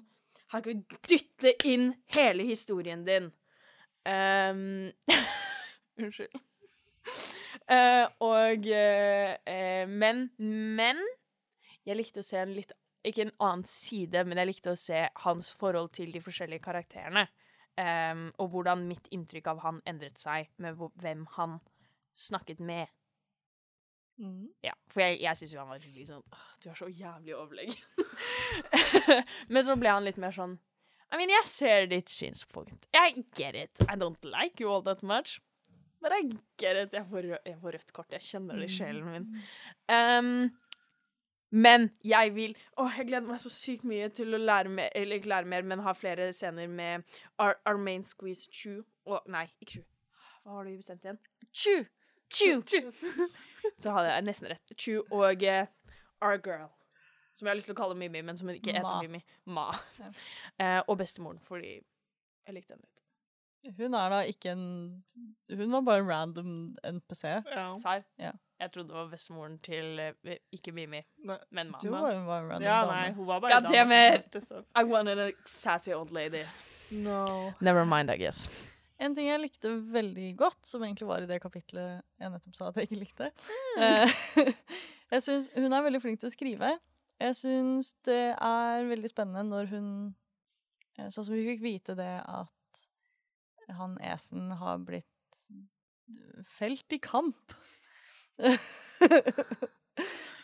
[0.50, 3.30] Her kan vi dytte inn hele historien din.
[4.02, 4.90] Um,
[6.00, 6.34] Unnskyld.
[7.70, 11.02] Uh, og uh, uh, Men, men
[11.86, 12.72] jeg likte å se en litt
[13.06, 17.28] Ikke en annen side, men jeg likte å se hans forhold til de forskjellige karakterene.
[17.80, 21.60] Ehm, og hvordan mitt inntrykk av han endret seg med hvem han
[22.18, 22.90] snakket med.
[24.20, 24.50] Mm.
[24.64, 26.24] Ja, for jeg, jeg syns jo han var litt sånn
[26.60, 27.78] Du er så jævlig overlegen.
[29.52, 30.58] Men så ble han litt mer sånn
[31.10, 32.84] I mean, jeg ser ditt synspunkt.
[32.94, 33.80] I get it.
[33.88, 35.40] I don't like you all that much.
[36.00, 36.20] But I
[36.60, 36.92] get it.
[36.94, 38.12] Jeg får, jeg får rødt kort.
[38.14, 39.26] Jeg kjenner det i sjelen min.
[39.90, 40.52] Um,
[41.50, 45.20] men jeg vil Å, jeg gleder meg så sykt mye til å lære mer, eller
[45.20, 47.06] ikke lære mer, men ha flere scener med
[47.42, 49.86] our, main squeeze Chu og Nei, ikke Chu.
[50.44, 51.18] Hva har du bestemt igjen?
[51.52, 51.76] Chu!
[52.30, 52.60] Chu!
[53.82, 54.76] Så hadde jeg nesten rett.
[54.78, 55.66] Chu og uh,
[56.22, 56.70] Our Girl.
[57.34, 59.02] Som jeg har lyst til å kalle Mimmi, men som ikke heter.
[59.02, 59.20] Mimmi.
[59.50, 59.68] Ma.
[59.98, 60.10] Ja.
[60.56, 62.99] Uh, og bestemoren, fordi jeg likte henne litt.
[63.76, 65.02] Hun er da ikke en
[65.52, 66.52] Hun var bare en random
[66.84, 67.24] NPC.
[67.24, 67.66] Ja.
[67.82, 68.06] Serr?
[68.18, 68.32] Ja.
[68.60, 71.36] Jeg trodde det var bestemoren til eh, ikke Mimi, Nei.
[71.50, 72.96] men Du var jo bare en random ja, dame.
[72.96, 74.36] nei, hun var bare God damn it.
[74.76, 76.42] I wanted a sassy old lady.
[76.90, 77.52] No.
[77.60, 78.50] Never mind, I guess.
[79.00, 82.68] En ting jeg likte veldig godt, som egentlig var i det kapitlet jeg nettopp sa
[82.68, 84.50] at jeg ikke likte mm.
[85.14, 86.74] Jeg synes Hun er veldig flink til å skrive.
[87.20, 89.88] Jeg syns det er veldig spennende når hun
[90.98, 92.52] eh, Sånn som vi fikk vite det at
[93.76, 95.06] han Esen har blitt
[96.58, 97.54] felt i kamp.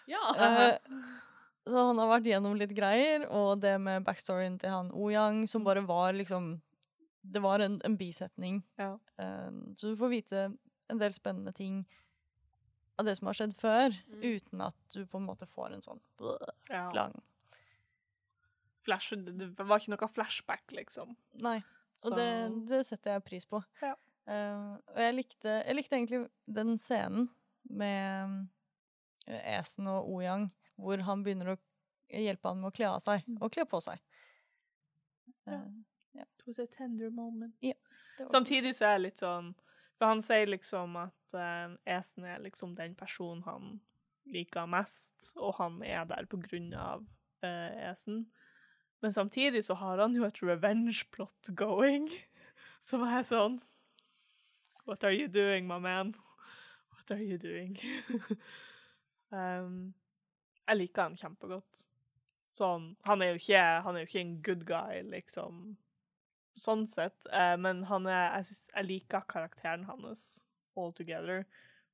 [0.07, 0.23] Ja.
[0.39, 0.77] Uh,
[1.67, 5.67] så han har vært gjennom litt greier, og det med backstoryen til han O-Yang, som
[5.67, 6.61] bare var liksom
[7.27, 8.61] Det var en, en bisetning.
[8.79, 8.93] Ja.
[9.19, 10.45] Uh, så du får vite
[10.87, 11.81] en del spennende ting
[12.97, 14.21] av det som har skjedd før, Mm.
[14.23, 15.99] uten at du på en måte får en sånn
[16.71, 16.87] ja.
[16.95, 17.17] lang
[18.87, 21.17] Flash, det, det var ikke noe flashback, liksom.
[21.43, 21.59] Nei.
[22.05, 22.31] Og det,
[22.69, 23.63] det setter jeg pris på.
[23.83, 23.95] Ja.
[24.27, 27.29] Uh, og jeg likte, jeg likte egentlig den scenen
[27.71, 28.35] med
[29.29, 31.59] uh, Esen og O-Yang, hvor han begynner å
[32.11, 34.03] hjelpe han med å kle av seg, og kle på seg.
[35.47, 35.61] Ja.
[35.61, 35.69] Eh,
[36.17, 37.55] It was a tender moment.
[37.61, 37.75] Ja,
[38.31, 39.51] Samtidig så er det litt sånn
[39.99, 43.77] For han sier liksom at uh, Esen er liksom den personen han
[44.33, 47.05] liker mest, og han er der på grunn av
[47.47, 48.25] eh, Esen.
[49.05, 52.09] Men samtidig så har han jo et revenge plot going,
[52.89, 53.61] som er sånn
[54.87, 56.15] What are you doing, my man?
[56.95, 57.75] What are you doing?
[59.35, 59.95] um,
[60.67, 61.89] jeg liker han kjempegodt.
[62.55, 65.75] Sånn, han er ikke, han er jo ikke en good guy, liksom
[66.57, 67.19] sånn sett.
[67.35, 71.45] uh, men er, jeg, synes, jeg liker karakteren hans all together.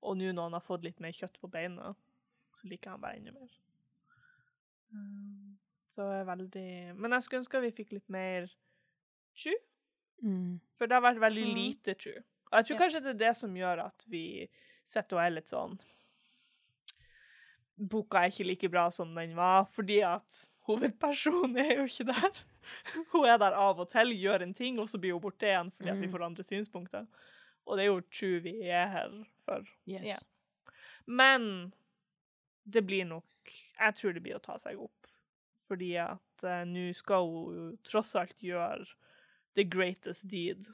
[0.03, 1.95] Og nå når han har fått litt mer kjøtt på beina,
[2.59, 3.59] så liker jeg han bare enda mer.
[4.93, 5.59] Um,
[5.93, 8.47] så jeg er veldig Men jeg skulle ønske vi fikk litt mer
[9.37, 9.59] true.
[10.25, 10.61] Mm.
[10.79, 11.57] For det har vært veldig mm.
[11.59, 12.23] lite true.
[12.51, 12.83] Og jeg tror Ja.
[12.85, 14.49] kanskje det er det som gjør at vi
[14.85, 15.77] sitter og er litt sånn
[17.83, 22.43] Boka er ikke like bra som den var, fordi at hovedpersonen er jo ikke der.
[23.15, 25.73] Hun er der av og til, gjør en ting, og så blir hun borte igjen
[25.75, 26.13] fordi at vi Mm.
[26.13, 27.07] får andre synspunkter.
[27.67, 29.11] Og det er jo true vi er her
[29.45, 29.67] for.
[29.89, 30.05] Yes.
[30.07, 30.21] Yeah.
[31.07, 31.73] Men
[32.65, 33.25] det blir nok
[33.81, 35.02] Jeg tror det blir å ta seg opp.
[35.73, 38.85] Fordi at uh, nå skal hun jo tross alt gjøre
[39.57, 40.69] the greatest deed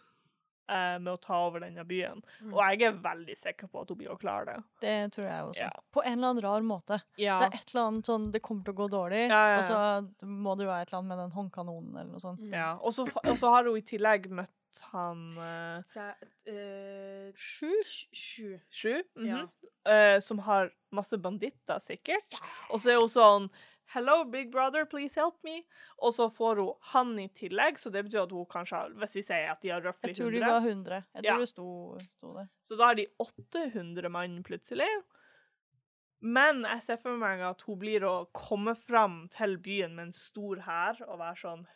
[0.68, 2.20] uh, med å ta over denne byen.
[2.42, 2.52] Mm.
[2.52, 4.58] Og jeg er veldig sikker på at hun blir å klare det.
[4.84, 5.64] Det tror jeg også.
[5.66, 5.72] Ja.
[5.94, 7.00] På en eller annen rar måte.
[7.20, 7.38] Ja.
[7.42, 9.66] Det er et eller annet sånn Det kommer til å gå dårlig, Ja, ja, og
[9.66, 12.44] så må det jo være et eller annet med den håndkanonen eller noe sånt.
[12.44, 12.56] Mm.
[12.58, 12.70] Ja.
[12.78, 14.54] Og så og så har hun i tillegg møtt
[14.92, 16.10] han uh, Så,
[16.52, 17.72] eh, Sju?
[18.12, 18.58] Sju.
[18.68, 19.28] Sju, -hmm.
[19.30, 19.46] Ja.
[19.88, 22.36] uh, som har masse banditter, sikkert.
[22.70, 23.50] Og så er hun sånn
[23.94, 25.62] Hello, big brother, please help me.
[26.04, 29.14] Og så får hun han i tillegg, så det betyr at hun kanskje har Hvis
[29.16, 30.98] vi sier at de har røftlig Jeg tror de var 100.
[31.14, 31.38] Jeg tror Ja.
[31.38, 31.68] det sto,
[32.16, 32.48] sto det.
[32.62, 34.88] så da har de 800 mann plutselig.
[36.20, 40.12] Men jeg ser for meg at hun blir å komme fram til byen med en
[40.12, 41.66] stor hær og være sånn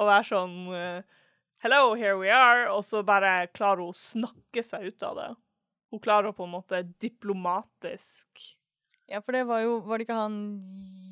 [0.00, 1.02] Og være sånn eh,
[1.64, 2.66] Hello, here we are.
[2.74, 5.30] Og så bare klarer hun å snakke seg ut av det.
[5.92, 8.42] Hun klarer å på en måte diplomatisk
[9.10, 10.36] Ja, for det var jo Var det ikke han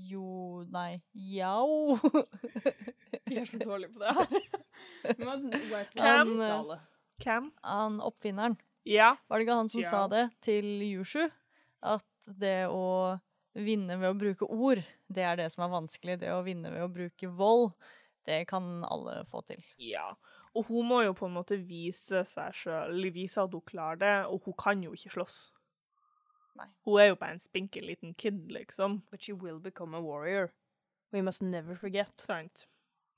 [0.09, 1.99] Jo Nei, Yao?
[3.29, 4.63] Vi er så dårlige på det her.
[5.19, 5.51] Men
[5.99, 6.79] Han, uttale.
[7.23, 7.47] Hvem?
[7.65, 8.57] han oppfinneren.
[8.89, 9.13] Ja.
[9.29, 9.91] Var det ikke han som Ja.
[9.91, 11.29] sa det til Yushu?
[11.83, 12.05] At
[12.41, 13.19] det å
[13.55, 16.19] vinne ved å bruke ord, det er det som er vanskelig.
[16.23, 17.73] Det å vinne ved å bruke vold,
[18.29, 19.63] det kan alle få til.
[19.79, 20.13] ja.
[20.55, 24.17] Og hun må jo på en måte vise seg sjøl, vise at hun klarer det,
[24.29, 25.39] og hun kan jo ikke slåss.
[26.59, 26.69] Nei.
[26.85, 29.03] Hun er jo bare en spinkel liten kid, liksom.
[29.11, 30.53] But she will become a warrior.
[31.13, 32.13] We must never forget.
[32.21, 32.67] Sant.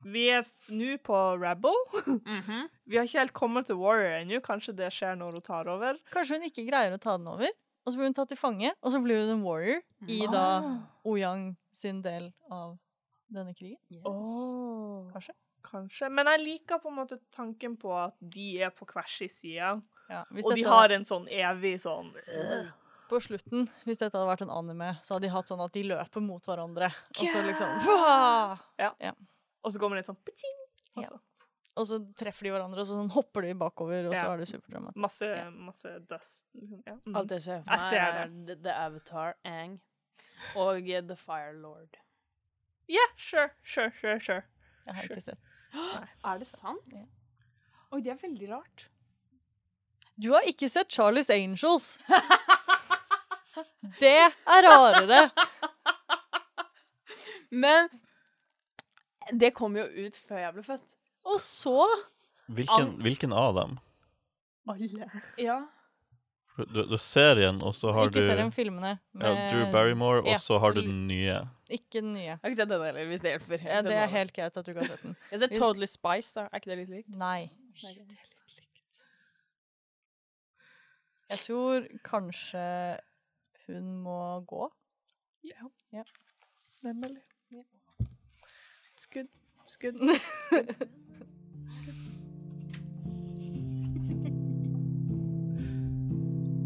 [0.04, 1.76] Vi er nå på Rebel.
[2.24, 2.68] -hmm.
[2.84, 4.40] Vi har ikke helt kommet til Warrior ennå.
[4.40, 5.96] Kanskje det skjer når hun tar over.
[6.12, 7.48] Kanskje hun ikke greier å ta den over,
[7.84, 10.60] og så blir hun tatt til fange, og så blir hun en warrior i da
[10.60, 10.78] Ah.
[11.04, 12.78] Oyang sin del av
[13.32, 13.78] denne krigen.
[13.90, 15.12] Yes.
[15.12, 15.32] Kanskje.
[15.64, 16.10] Kanskje.
[16.10, 19.82] Men jeg liker på en måte tanken på at de er på hver sin side,
[20.10, 22.12] Ja, og de har en sånn evig sånn
[23.08, 25.82] På slutten, hvis dette hadde vært en anime, så hadde de hatt sånn at de
[25.84, 26.88] løper mot hverandre.
[27.20, 27.68] Og så liksom
[28.80, 28.90] Ja.
[29.00, 29.12] ja.
[29.64, 30.16] Og så kommer det sånn
[30.96, 31.08] og Ja.
[31.08, 31.20] så
[31.76, 34.46] Og så treffer de hverandre, og så sånn hopper de bakover, og så er det
[34.46, 34.96] superdramatisk.
[34.96, 35.50] masse, Ja.
[35.50, 36.46] masse dust.
[36.54, 36.82] liksom.
[36.86, 36.94] Ja.
[37.04, 37.16] Mm.
[37.16, 39.80] Alt jeg ser for meg, er The, Avatar, Ang
[40.54, 41.96] og The Fire Lord.
[42.88, 44.44] Ja, sure, sure, sure, sure.
[44.86, 45.16] Jeg har Sure.
[45.16, 45.38] ikke sett.
[46.24, 46.92] Er det sant?
[46.92, 47.04] Ja.
[47.92, 48.86] Oi, det er veldig rart.
[50.16, 51.98] Du har ikke sett Charlies Angels!
[54.00, 55.28] Det er rarere!
[57.54, 57.88] Men
[59.32, 60.98] det kom jo ut før jeg ble født.
[61.24, 61.78] Og så
[62.52, 63.78] Hvilken, hvilken av dem?
[64.68, 65.06] Alle.
[65.40, 65.62] Ja.
[66.54, 68.92] Du, du serien, og så har Ikke du serien, filmene.
[69.18, 70.36] ja, Drew Barrymore, og ja.
[70.38, 71.40] så har du den nye.
[71.72, 72.28] Ikke den nye.
[72.28, 73.64] Jeg har ikke sett den heller, hvis det hjelper.
[73.64, 75.16] Ja, det er helt greit at du ikke har sett den.
[75.30, 76.46] Jeg har sett Totally Spice, da.
[76.52, 77.16] Er ikke det litt likt?
[77.18, 77.48] Nei.
[77.82, 77.94] Nei.
[81.32, 82.62] Jeg tror kanskje
[83.66, 84.72] hun må gå.
[85.44, 85.68] Ja.
[85.92, 86.02] ja.
[86.84, 87.22] Nemlig.
[87.52, 87.62] Ja.
[88.98, 89.28] Skudd.
[89.68, 89.94] Skudd.
[90.46, 90.74] Skudd.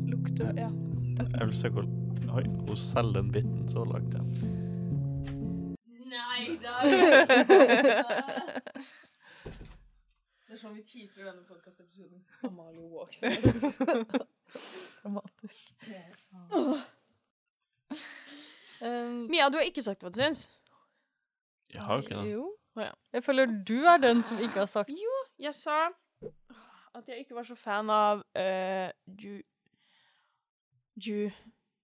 [0.09, 0.71] Lukter Ja.
[1.39, 1.85] Jeg vil se hvor
[2.33, 4.23] Oi, hun selger den biten så langt, ja.
[6.09, 6.75] Nei da!
[10.49, 12.23] Det er sånn vi teaser denne podkastepisoden.
[12.49, 13.19] Amalie walks.
[15.03, 15.75] Dramatisk.
[18.81, 20.47] Um, Mia, du har ikke sagt hva du syns.
[21.69, 22.31] Jeg har jo ikke det.
[22.31, 22.47] Jo.
[22.81, 22.95] Ja.
[23.13, 25.89] Jeg føler du er den som ikke har sagt Jo, jeg sa
[26.95, 28.89] at jeg ikke var så fan av uh,
[29.21, 29.35] Ju...
[30.97, 31.19] Ju...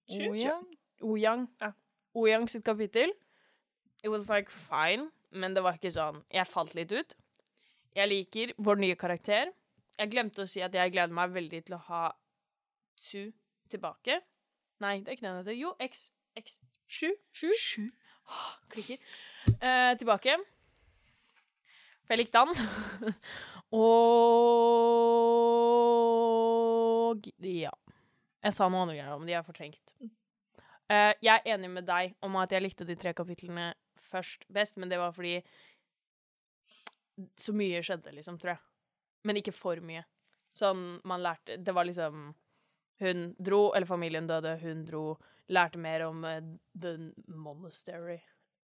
[0.09, 0.55] Oh, ja.
[1.03, 1.45] Oyang.
[1.61, 1.73] Ja.
[2.15, 3.13] Oyang sitt kapittel.
[4.05, 7.17] It was like fine, men det var ikke sånn Jeg falt litt ut.
[7.95, 9.53] Jeg liker vår nye karakter.
[9.95, 12.05] Jeg glemte å si at jeg gleder meg veldig til å ha
[12.99, 13.31] Tsu
[13.71, 14.21] tilbake.
[14.83, 15.55] Nei, det er ikke den heter.
[15.59, 16.13] Jo, X.
[16.39, 16.59] X.
[16.91, 17.11] Sju.
[17.35, 17.51] Sju.
[17.59, 17.85] Sju.
[18.31, 18.99] Ah, Klikker.
[19.55, 20.37] Eh, tilbake.
[22.05, 22.53] For jeg likte han.
[23.79, 23.91] Og
[27.47, 27.75] ja.
[28.45, 29.95] Jeg sa noen andre greier om de har fortrengt.
[30.91, 33.71] Eh, jeg er enig med deg om at jeg likte de tre kapitlene
[34.05, 35.39] først best, men det var fordi
[37.37, 38.63] så mye skjedde, liksom, tror jeg.
[39.25, 40.05] Men ikke for mye.
[40.55, 42.29] Sånn man lærte Det var liksom
[43.03, 45.17] Hun dro, eller familien døde, hun dro,
[45.51, 46.39] lærte mer om uh,
[46.79, 48.21] The Monastery.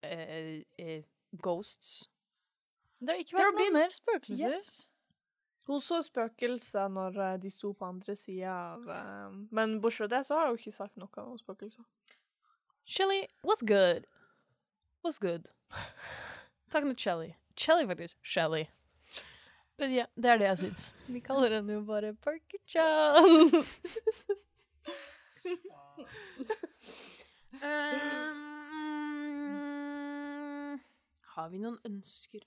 [0.07, 1.03] Uh, uh,
[1.43, 2.09] ghosts.
[3.01, 4.87] Det har ikke vært noen mer spøkelser.
[5.67, 8.89] Hun så spøkelser når de sto på andre sida av
[9.55, 11.85] Men bortsett fra det så har hun ikke sagt noe om spøkelser.
[12.85, 14.07] Shelly, what's good?
[15.03, 15.51] What's good?
[16.71, 17.35] Talking to Shelly.
[17.61, 18.17] Shelly, faktisk.
[18.25, 18.65] Shelly.
[19.81, 20.87] Men ja, det er det jeg syns.
[21.09, 23.51] Vi kaller henne jo bare Parker-chan.
[29.51, 30.81] Um,
[31.35, 32.43] har vi noen ønsker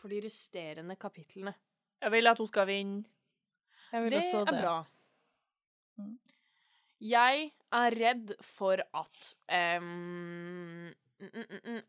[0.00, 1.54] for de resterende kapitlene?
[2.02, 3.02] Jeg vil at hun skal vinne.
[3.92, 4.60] Jeg vil Det også er det.
[4.62, 4.76] bra.
[6.00, 6.18] Mm.
[7.12, 9.34] Jeg er redd for at
[9.82, 10.92] mm,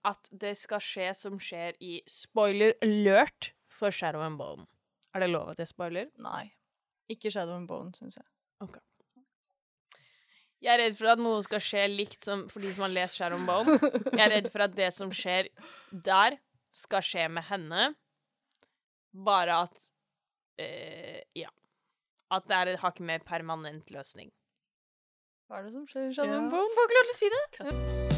[0.05, 4.65] At det skal skje som skjer i spoiler alert for Shadow and Bone.
[5.13, 6.09] Er det lov at jeg spoiler?
[6.21, 6.51] Nei.
[7.09, 8.25] Ikke Shadow and Bone, syns jeg.
[10.63, 13.17] Jeg er redd for at noe skal skje likt som for de som har lest
[13.19, 13.73] Shadow and Bone.
[14.15, 15.49] Jeg er redd for at det som skjer
[15.91, 16.37] der,
[16.71, 17.89] skal skje med henne.
[19.27, 19.89] Bare at
[20.63, 21.51] øh, Ja.
[22.31, 24.31] At det er et hakk mer permanent løsning.
[25.51, 26.39] Hva er det som skjer i Shadow Ja.
[26.39, 26.71] and Bone?
[26.79, 28.12] Får ikke lov til å si det.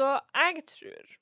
[0.00, 1.16] Så jeg tror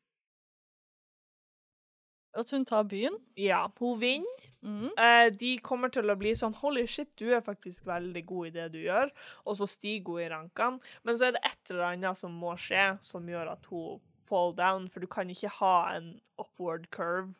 [2.38, 3.16] At hun tar byen?
[3.34, 4.44] Ja, hun vinner.
[4.62, 4.90] Mm.
[4.92, 8.52] Eh, de kommer til å bli sånn Holy shit, du er faktisk veldig god i
[8.54, 9.10] det du gjør.
[9.42, 10.92] Og så stiger hun i rankene.
[11.02, 13.98] Men så er det et eller annet som må skje, som gjør at hun
[14.28, 14.86] fall down.
[14.92, 17.34] For du kan ikke ha en upward curve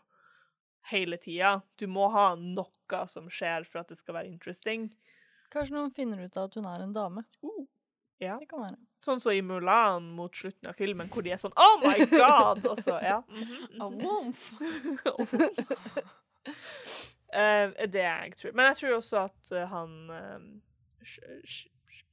[0.90, 1.60] hele tida.
[1.78, 4.90] Du må ha noe som skjer for at det skal være interesting.
[5.52, 7.28] Kanskje noen finner ut av at hun er en dame.
[8.18, 8.40] Ja.
[8.40, 8.87] Det kan være.
[9.04, 12.64] Sånn som i Mulan mot slutten av filmen, hvor de er sånn Oh my God!
[12.66, 13.20] Og så, ja.
[13.30, 14.00] Mhm, A mhm.
[14.02, 14.52] womf.
[17.28, 18.52] Eh, er det jeg tror.
[18.56, 20.44] Men jeg tror også at uh, han eh,
[21.04, 22.06] Sh- Sh-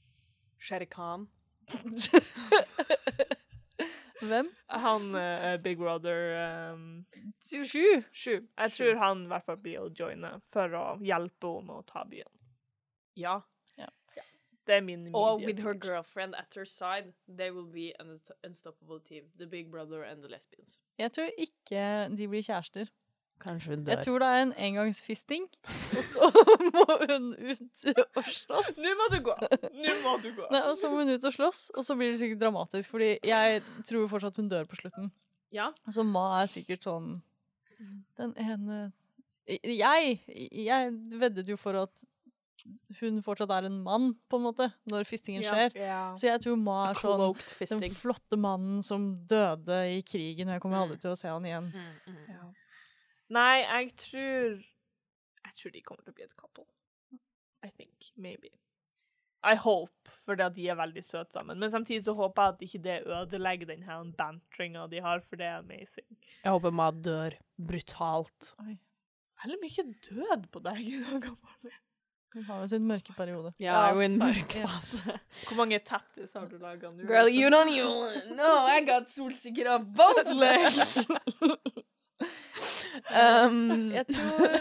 [0.59, 1.23] Shere Khan.
[4.21, 4.49] Hvem?
[4.67, 6.35] Han uh, Big Brother
[6.73, 7.05] um,
[7.39, 8.03] Sju.
[8.11, 8.41] Sju.
[8.57, 11.87] Jeg tror han i hvert fall blir å joine for å hjelpe henne med å
[11.87, 12.31] ta byen.
[13.15, 13.37] Ja.
[14.65, 18.99] Det er min Og with her girlfriend at her side, they will be an unstoppable
[18.99, 19.23] team.
[19.37, 20.81] The Big Brother and the Lesbians.
[20.97, 21.81] Jeg tror ikke
[22.17, 22.89] de blir kjærester.
[23.39, 23.91] Kanskje hun dør.
[23.91, 25.47] Jeg tror det er en engangsfisting,
[25.97, 26.29] og så
[26.73, 27.83] må hun ut
[28.15, 28.77] og slåss.
[28.79, 29.35] Nå må du gå!
[29.75, 30.47] Nå må du gå.
[30.51, 33.17] Nei, og så må hun ut og slåss, og så blir det sikkert dramatisk, fordi
[33.27, 35.11] jeg tror fortsatt hun dør på slutten.
[35.53, 35.69] Ja.
[35.91, 37.19] Så Ma er sikkert sånn
[38.17, 38.79] Den ene
[39.47, 40.89] Jeg, jeg
[41.21, 42.05] veddet jo for at
[42.99, 45.75] hun fortsatt er en mann, på en måte, når fistingen skjer.
[45.77, 46.01] Ja.
[46.17, 50.63] Så jeg tror Ma er sånn den flotte mannen som døde i krigen, og jeg
[50.63, 51.71] kommer aldri til å se han igjen.
[51.73, 52.21] Mm, mm.
[52.35, 52.45] Ja.
[53.35, 54.61] Nei, jeg tror
[55.45, 56.65] Jeg tror de kommer til å bli et couple.
[57.65, 58.11] I think.
[58.17, 58.51] Maybe.
[59.45, 61.59] I hope, fordi at de er veldig søte sammen.
[61.61, 65.37] Men samtidig så håper jeg at ikke det ødelegger den her bantringa de har, for
[65.37, 66.07] det er amazing.
[66.41, 68.55] Jeg håper Ma dør brutalt.
[69.43, 71.77] Veldig mye død på deg i dag, Amalie.
[72.35, 73.53] Hun har jo sin mørke periode.
[73.63, 75.13] Ja, jeg er jo en mørk fase.
[75.47, 77.05] Hvor mange tattis har du laga nå?
[77.07, 80.97] Girl, you don't even know I got solsikker av both legs.
[83.23, 84.47] um, Jeg tror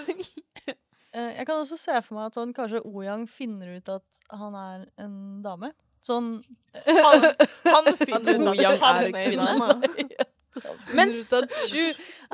[1.14, 4.54] eh, Jeg kan også se for meg at sånn, kanskje Oyang finner ut at han
[4.60, 5.72] er en dame.
[6.04, 6.44] Sånn
[6.86, 7.24] Han,
[7.66, 9.50] han finner ut At at han er er en kvinne.
[10.60, 10.78] Dame.
[10.94, 11.82] Men Finner ut at Chu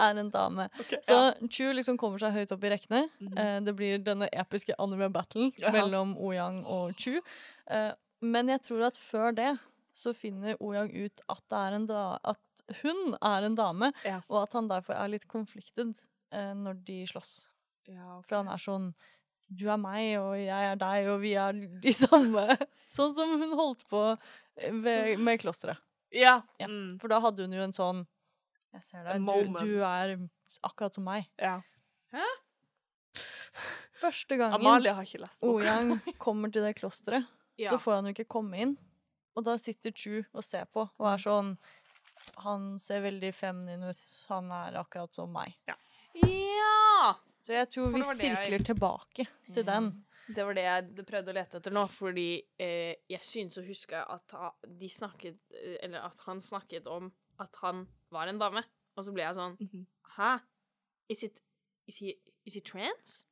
[0.07, 0.69] er en dame.
[1.07, 1.19] Så
[1.49, 3.03] Chu liksom kommer seg høyt opp i rekkene.
[3.37, 5.73] Eh, det blir denne episke anime-battlen Ja.
[5.75, 7.21] mellom Oyang og Chu.
[7.71, 7.93] Eh,
[8.23, 9.59] men jeg tror at før det
[9.97, 12.39] så finner Oyang ut at, det en da at
[12.83, 14.21] hun er en dame, Ja.
[14.29, 17.49] og at han derfor er litt konfliktet eh, når de slåss.
[17.89, 18.93] Ja, For han er sånn
[19.51, 21.53] Du er meg, og jeg er deg, og vi er
[21.83, 22.45] de samme.
[22.95, 24.17] Sånn som hun holdt på
[24.85, 25.81] ved, med klosteret.
[26.13, 26.41] Ja.
[26.59, 26.67] Ja.
[26.67, 26.99] Mm.
[27.01, 28.07] For da hadde hun jo en sånn
[28.73, 30.17] Jeg ser deg, du, du er
[30.63, 31.27] akkurat som meg.
[31.39, 31.61] ja.
[32.13, 32.25] Hæ?
[34.01, 35.59] Første gangen Amalie har ikke lest boka.
[35.61, 35.91] Oyang
[36.25, 37.27] kommer til det klosteret,
[37.61, 37.71] Ja.
[37.71, 38.77] så får han jo ikke komme inn.
[39.37, 41.53] Og da sitter Chu og ser på, og er sånn
[42.45, 44.01] Han ser veldig feminin ut.
[44.29, 45.55] Han er akkurat som meg.
[45.67, 47.15] ja!
[47.47, 50.05] Så jeg tror vi sirkler jeg- tilbake til den.
[50.35, 53.97] Det var det jeg prøvde å lete etter nå, fordi eh, jeg synes å huske
[54.03, 54.35] at
[54.79, 58.63] de snakket eh, Eller at han snakket om at han var en dame.
[58.97, 59.87] Og så ble jeg sånn Mhm.
[60.17, 60.41] Hæ?
[61.09, 61.41] Is it
[61.89, 62.15] Is he,
[62.47, 63.27] is he trans?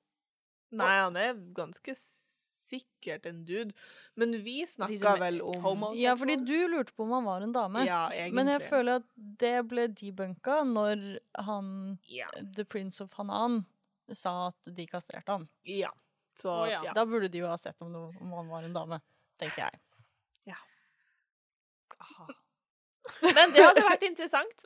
[0.72, 3.72] Nei, han er ganske sikkert en dude.
[4.18, 7.52] Men vi snakka vel om homo- Ja, fordi du lurte på om han var en
[7.52, 7.84] dame.
[7.86, 8.34] Ja, egentlig.
[8.34, 12.26] Men jeg føler at det ble debunka når han Ja.
[12.56, 13.64] The Prince of Hanan
[14.12, 15.48] sa at de kastrerte han.
[15.64, 15.90] ja.
[16.38, 16.84] Så oh, ja.
[16.86, 16.94] ja.
[16.94, 19.00] Da burde de jo ha sett om, noe, om han var en dame,
[19.40, 19.80] tenker jeg.
[20.52, 20.58] Ja
[23.22, 24.64] Men det hadde vært interessant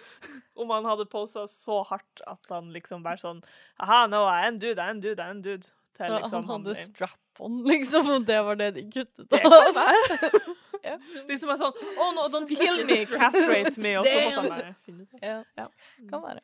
[0.60, 3.42] om han hadde posa så hardt at han liksom bare sånn
[3.82, 5.72] Aha, nå er jeg en dude, jeg er en dude, jeg er en dude.
[5.94, 9.78] Til liksom han hadde strap-on, liksom, og det var det de kuttet Det av.
[10.84, 11.24] være.
[11.30, 13.94] Liksom er sånn Oh no, don't kill me, castrate me.
[14.00, 15.16] Og så måtte han bare finne ut.
[15.22, 15.66] Ja, Ja.
[16.10, 16.42] kan være.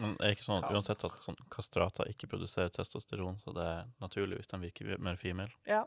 [0.00, 3.66] Men det er ikke sånn at uansett at sånn kastrater ikke produserer testosteron, så det
[3.74, 5.52] er naturlig hvis de virker mer female.
[5.68, 5.84] Ja.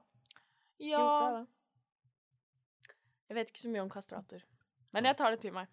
[0.79, 1.05] Ja.
[3.27, 4.43] Jeg vet ikke så mye om kastrater.
[4.95, 5.67] Men jeg tar det til meg.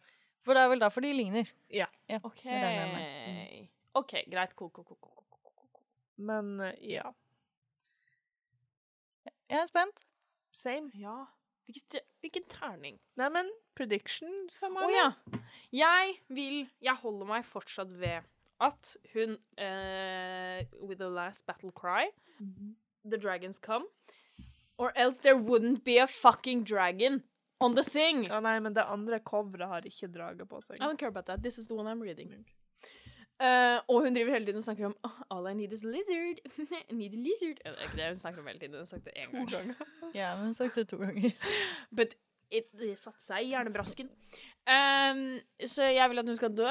[0.44, 1.50] For det er vel derfor de ligner.
[1.72, 1.86] Ja.
[2.20, 2.40] OK.
[2.44, 3.68] regner jeg med.
[3.96, 4.56] OK, greit.
[4.58, 5.84] Ko, ko, ko, cool, cool, cool, cool.
[6.18, 7.12] Men eh, ja.
[9.48, 10.02] Jeg er spent.
[10.52, 10.90] Same.
[10.98, 11.14] Ja.
[11.64, 12.98] Hvilken, hvilken terning?
[13.16, 15.08] Nei, men prediction, sa Å oh, ja.
[15.74, 18.26] Jeg vil Jeg holder meg fortsatt ved
[18.62, 22.10] at hun uh, With the last battle cry
[23.04, 23.84] The dragons come.
[24.78, 27.22] Or else there wouldn't be a fucking dragon
[27.60, 28.24] on the thing.
[28.24, 30.80] Ja, nei, men det andre coveret har ikke draget på seg.
[30.80, 31.42] I don't care about that.
[31.42, 32.32] This is the one I'm reading.
[33.42, 35.90] Eh, og hun driver hele tiden og snakker om oh, All I need is a
[35.90, 36.38] lizard.
[36.98, 37.58] Need a lizard.
[37.58, 38.74] Det er ikke det hun snakker om hele tiden.
[38.74, 39.74] Hun har sagt det én gang.
[40.20, 41.30] Ja, men hun har sagt det to ganger.
[41.98, 42.14] But
[42.50, 44.10] it, det satte seg i hjernebrasken.
[44.70, 45.24] Um,
[45.66, 46.70] så jeg vil at hun skal dø.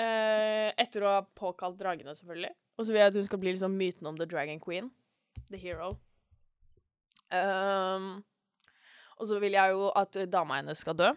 [0.00, 2.54] Uh, etter å ha påkalt dragene, selvfølgelig.
[2.78, 4.88] Og så vil jeg at hun skal bli liksom myten om The Dragon Queen.
[5.50, 5.98] The hero.
[7.30, 8.22] Um,
[9.20, 11.10] og så vil jeg jo at dama hennes skal dø.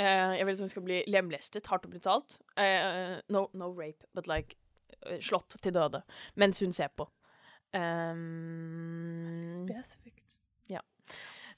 [0.00, 2.38] Eh, jeg vil at hun skal bli lemlestet hardt og brutalt.
[2.56, 4.56] Uh, no, no rape, but like
[5.04, 6.02] uh, slått til døde
[6.40, 7.08] mens hun ser på.
[7.76, 10.18] Um, Spesifikt.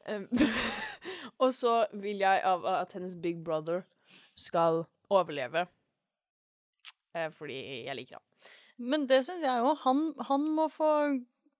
[0.04, 0.26] Um,
[1.42, 3.86] og så vil jeg av, at hennes big brother
[4.36, 5.64] skal overleve.
[7.14, 7.56] Fordi
[7.86, 8.50] jeg liker han.
[8.90, 9.70] Men det syns jeg jo.
[9.84, 10.90] Han, han må få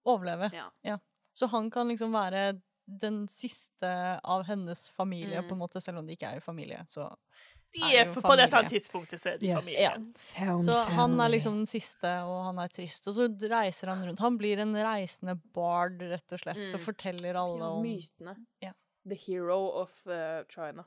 [0.03, 0.51] overleve.
[0.83, 0.97] Ja.
[1.33, 5.47] Så han kan liksom være den siste av hennes familie, Mm.
[5.49, 6.83] på en måte, selv om de ikke er i familie.
[6.87, 7.15] Så,
[7.73, 9.65] De Er er jo for, på dette tidspunktet så er de Yes.
[9.65, 10.13] familie.
[10.39, 10.57] ja.
[10.63, 13.07] så han er liksom den siste, og han er trist.
[13.07, 14.19] Og så reiser han rundt.
[14.19, 16.85] Han blir en reisende bard, rett og slett, og Mm.
[16.85, 18.37] forteller alle om mytene.
[18.61, 18.71] Ja.
[19.05, 20.85] The hero of uh, China.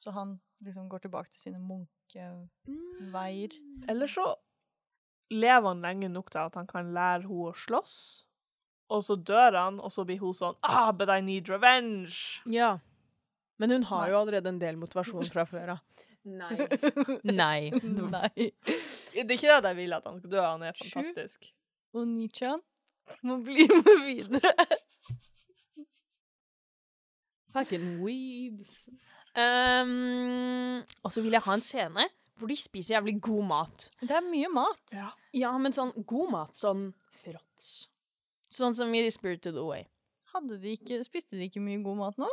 [0.00, 3.50] Så han liksom går tilbake til sine munkeveier.
[3.88, 4.34] Eller så
[5.30, 7.96] lever han lenge nok til at han kan lære henne å slåss.
[8.88, 12.40] Og så dør han, og så blir hun sånn Ah, but I need revenge.
[12.48, 12.78] Ja.
[13.58, 14.10] Men hun har Nei.
[14.12, 15.84] jo allerede en del motivasjon fra før av.
[16.28, 16.56] Nei.
[17.40, 17.70] Nei.
[17.84, 18.48] Nei.
[19.12, 21.50] Det er ikke det at jeg vil at han skal dø, han er fantastisk.
[21.96, 22.60] Og Nichan
[23.24, 24.52] må bli med videre.
[27.52, 28.88] Fucking weebs.
[29.38, 32.08] Um, og så vil jeg ha en scene
[32.38, 33.88] hvor de spiser jævlig god mat.
[34.00, 34.94] Det er mye mat.
[35.34, 36.54] Ja, men sånn god mat.
[36.54, 36.84] Sånn
[37.24, 37.88] fråts.
[38.50, 39.86] Sånn som i Spirited Away.
[40.34, 42.28] Hadde de ikke, spiste de ikke mye god mat nå?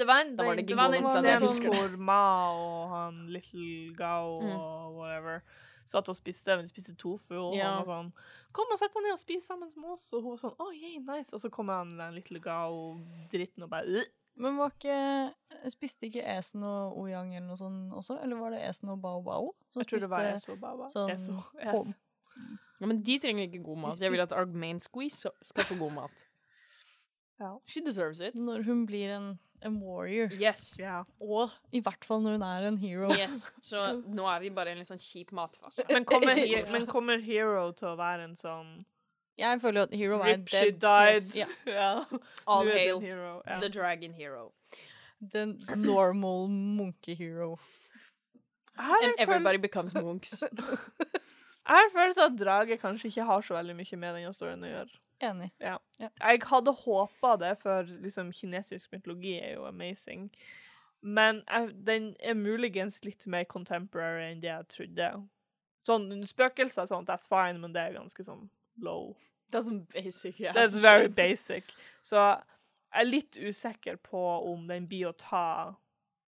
[0.00, 1.96] Det var en, Da var det det var en Gigolen, Det var scene husker hvor
[1.98, 2.20] Ma
[2.56, 4.54] og han Little Gao Mm.
[4.56, 5.42] og whatever
[5.86, 7.64] satt og spiste, men de spiste tofu, og Ja.
[7.74, 8.12] han var sånn
[8.52, 10.72] 'Kom og sett deg ned og spis sammen med oss.' Og hun var sånn 'Å,
[10.72, 14.06] yay, nice.' Og så kom han den Little Gao-dritten og bare Ugh.
[14.36, 15.34] Men var ikke
[15.68, 18.22] Spiste ikke Esen og Oyang eller noe sånt også?
[18.22, 19.52] Eller var det Esen og Bao Bao?
[19.72, 20.88] som Jeg tror det var Esen og Bao Bao.
[20.90, 21.80] sånn Eso, eso.
[21.90, 21.94] es.
[22.80, 24.00] Ja, men de trenger ikke god mat.
[24.00, 26.26] Jeg vil at Argmain Squeeze skal få god mat.
[27.40, 27.54] Ja.
[27.66, 28.34] She deserves it.
[28.34, 30.28] Når hun blir en, en warrior.
[30.32, 30.78] Yes.
[30.78, 31.02] ja.
[31.20, 33.10] Og i hvert fall når hun er en hero.
[33.16, 33.50] yes.
[33.60, 33.84] Så
[34.18, 35.84] nå er vi bare i en litt sånn kjip matfase.
[35.88, 38.72] Men kommer, he men kommer Hero til å være en sånn
[39.40, 40.80] Jeg føler jo at hero er Rip, she dead.
[40.80, 41.34] died.
[41.36, 41.48] Ja.
[41.70, 42.04] Yeah.
[42.46, 43.40] All hail hero.
[43.46, 43.60] Ja.
[43.60, 44.52] the dragon hero.
[45.20, 46.48] The normal
[48.80, 50.42] har en And everybody becomes monks.
[51.66, 54.32] Jeg har en følelse av at draget kanskje ikke har så veldig mye med denne
[54.34, 55.00] storyen å gjøre.
[55.28, 55.50] Enig.
[55.60, 60.30] Jeg hadde håpa det, for liksom, kinesisk mytologi er jo amazing.
[61.02, 65.10] Men jeg, den er muligens litt mer contemporary enn det jeg trodde.
[65.88, 68.48] Sånn spøkelser og sånt, that's fine, men det er ganske sånn
[68.80, 69.14] low.
[69.50, 70.54] That's basic yeah.
[70.54, 71.70] That's very basic.
[72.06, 75.76] Så jeg er litt usikker på om den blir å ta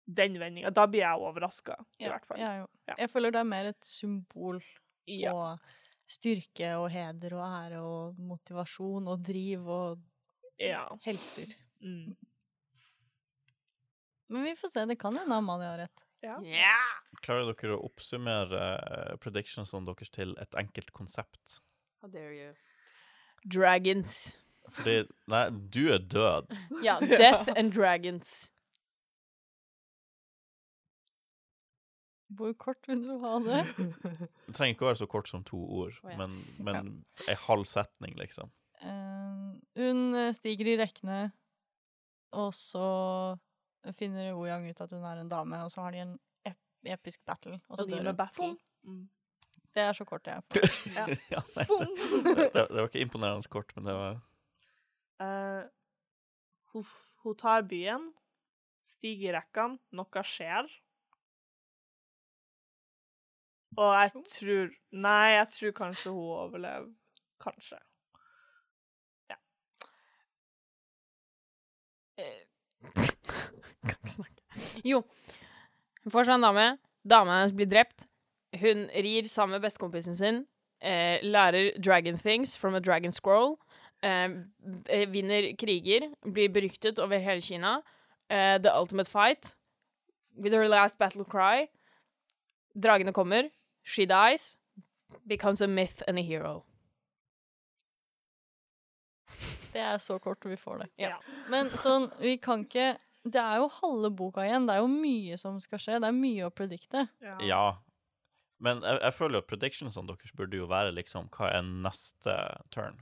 [0.04, 0.72] den vendinga.
[0.74, 2.40] Da blir jeg overraska, i hvert fall.
[2.40, 2.66] Jo.
[2.84, 2.96] Ja.
[3.00, 4.58] jeg føler det er mer et symbol
[5.10, 5.32] Ja.
[5.34, 5.58] Og
[6.10, 9.98] styrke og heder og ære og motivasjon og driv og
[10.60, 10.86] ja.
[11.04, 11.54] helter.
[11.80, 12.14] Mm.
[14.28, 14.86] Men vi får se.
[14.88, 16.04] Det kan hende Amalie har rett.
[16.24, 16.38] ja.
[16.40, 17.00] Yeah.
[17.24, 21.60] Klarer dere å oppsummere eh, predictionsene deres til et enkelt konsept?
[22.00, 22.54] How dare you.
[23.44, 24.38] Dragons.
[24.72, 26.52] Fordi Nei, du er død.
[26.84, 28.53] Ja, death and dragons.
[32.34, 33.62] Hvor kort vil du ha det?
[33.76, 36.18] Det trenger ikke å være så kort som to ord, oh, ja.
[36.20, 36.92] men, men
[37.28, 38.52] ei halv setning, liksom.
[38.84, 41.18] Uh, hun stiger i rekkene,
[42.36, 42.86] og så
[43.96, 46.14] finner Woyang ut at hun er en dame, og så har de en
[46.48, 46.58] ep
[46.96, 48.58] episk battle, og så Og dør hun.
[48.84, 49.04] Mm.
[49.74, 50.68] Det er så kort jeg får.
[50.94, 51.06] Ja.
[51.32, 54.20] ja, nei, det, det, det var ikke imponerende kort, men det var
[55.22, 55.64] uh,
[56.74, 56.86] hun,
[57.24, 58.10] hun tar byen,
[58.84, 60.68] stiger i rekkene, noe skjer.
[63.76, 66.88] Og jeg tror Nei, jeg tror kanskje hun overlever.
[67.42, 67.78] Kanskje.
[72.18, 72.24] Eh,
[73.82, 74.42] Kan ikke snakke.
[74.84, 75.02] Jo.
[76.04, 76.66] Hun får seg en dame.
[77.04, 78.06] Dama hennes blir drept.
[78.60, 80.44] Hun rir sammen med bestekompisen sin.
[80.80, 83.56] Eh, lærer dragon things from a dragon scroll.
[84.02, 84.30] Eh,
[84.88, 86.10] eh, vinner kriger.
[86.32, 87.80] Blir beryktet over hele Kina.
[88.30, 89.54] Eh, the ultimate fight.
[90.36, 91.68] With her last battle cry.
[92.74, 93.50] Dragene kommer.
[93.84, 94.56] She dies.
[95.26, 96.64] Becomes a myth and a hero.
[99.74, 100.88] Det er så kort vi får det.
[101.02, 101.16] Ja.
[101.50, 102.92] Men sånn, vi kan ikke
[103.24, 104.66] Det er jo halve boka igjen.
[104.68, 105.96] Det er jo mye som skal skje.
[106.04, 107.06] Det er mye å predikte.
[107.40, 107.62] Ja.
[108.60, 112.34] Men jeg, jeg føler jo predictionsene deres burde jo være liksom Hva er neste
[112.74, 113.00] turn?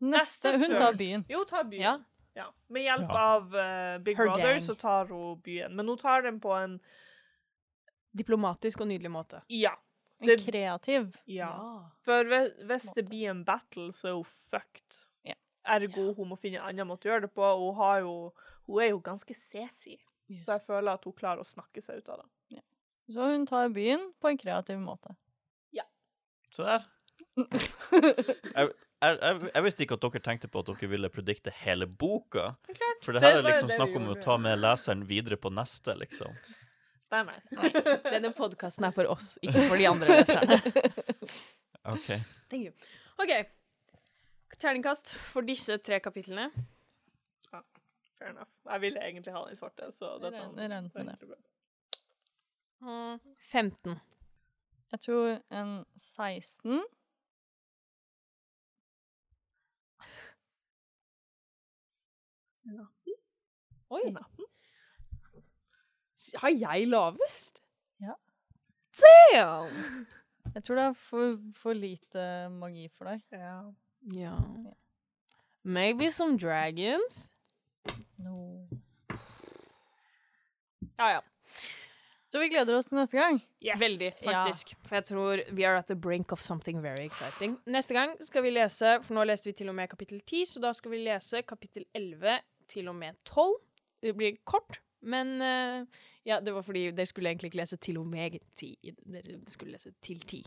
[0.00, 0.78] Neste, Neste Hun turn.
[0.80, 1.24] tar byen.
[1.30, 1.82] Jo, tar byen.
[1.86, 1.94] Ja.
[2.36, 2.48] Ja.
[2.68, 3.22] Med hjelp Ja.
[3.36, 4.60] av uh, Big Her Brother gang.
[4.66, 5.74] så tar hun byen.
[5.76, 6.80] Men hun tar den på en
[8.16, 9.40] Diplomatisk og nydelig måte.
[9.54, 9.76] Ja.
[10.20, 11.16] En Det- kreativ.
[11.26, 11.50] ja.
[12.04, 14.98] For hvis, det blir en battle, så er hun fucked.
[15.24, 15.34] Ja.
[15.64, 17.42] Ergo hun må finne en annen måte å gjøre det på.
[17.58, 18.32] Hun, har jo,
[18.66, 19.96] hun er jo ganske sesi,
[20.38, 22.62] så jeg føler at hun klarer å snakke seg ut av det.
[23.10, 25.16] Så hun tar byen på en kreativ måte.
[25.72, 25.82] Ja.
[26.50, 26.84] Se der.
[29.00, 32.50] Jeg, jeg, jeg, visste ikke at dere tenkte på at dere ville predikte hele boka.
[33.00, 35.94] For det her Det er liksom snakk om å ta med leseren videre på neste,
[35.96, 36.34] liksom.
[37.10, 37.70] Nei, nei.
[38.06, 40.60] Denne podkasten er for oss, ikke for de andre leserne.
[41.94, 42.06] OK.
[42.52, 42.72] Thank you.
[43.18, 43.32] OK.
[44.60, 46.50] Terningkast for disse tre kapitlene.
[48.20, 48.52] Fair enough.
[48.68, 51.00] Jeg ville egentlig ha den i svarte, så det regner med det.
[51.00, 51.40] egentlig bra.
[53.50, 53.98] 15.
[54.92, 56.82] Jeg tror en 16.
[63.90, 64.02] Oi.
[64.06, 64.49] En 18?
[66.38, 67.62] Har jeg lavest?
[68.00, 68.14] Ja.
[69.00, 70.06] Damn!
[70.54, 73.20] Jeg tror det er for, for lite magi for deg.
[73.30, 73.60] Ja.
[74.16, 74.32] Ja.
[75.62, 77.28] Maybe some dragons?
[78.18, 78.66] No.
[80.98, 81.20] Ja, ja.
[82.30, 83.38] Så vi gleder oss til neste gang.
[83.62, 83.78] Yes.
[83.80, 84.32] Veldig, Ja.
[84.32, 84.74] faktisk.
[84.86, 87.56] For jeg tror vi are at the brink of something very exciting.
[87.66, 90.60] Neste gang skal vi lese, for nå leste vi til og med kapittel 10, så
[90.62, 93.54] da skal vi lese kapittel 11 til og med 12.
[94.02, 95.84] Det blir kort, men eh,
[96.26, 98.74] ja, det var fordi dere skulle egentlig ikke lese til og med 10.
[99.12, 100.44] Dere skulle lese til ti.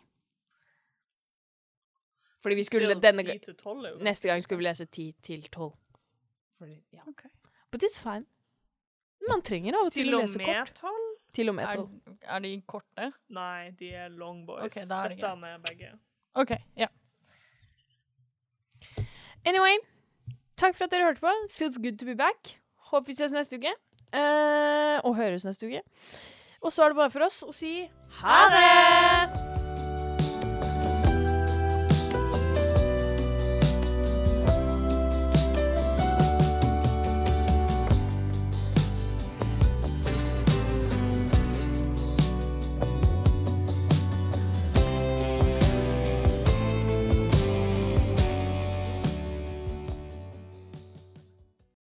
[2.42, 4.64] Fordi vi skulle Still denne 10 gang til 12 er jo Neste gang skulle vi
[4.64, 5.74] lese ti til tolv.
[6.94, 7.00] Ja.
[7.08, 7.24] Ok.
[7.72, 8.26] But it's fine.
[9.30, 10.74] Man trenger av og til, Til å og lese med kort.
[10.76, 10.92] 12?
[11.34, 11.86] Til og med Er,
[12.36, 13.12] er de korte?
[13.30, 14.66] Nei, de er long boys.
[14.66, 15.94] Ok, da er det Dette er med begge.
[16.36, 16.52] OK.
[16.78, 16.88] Ja.
[19.46, 19.78] Anyway,
[20.58, 21.32] takk for at dere hørte på.
[21.52, 22.60] Feels good to be back.
[22.92, 23.72] Håper vi ses neste uke.
[24.14, 25.82] Eh, og høres neste uke.
[26.62, 27.82] Og så er det bare for oss å si
[28.22, 29.53] ha det!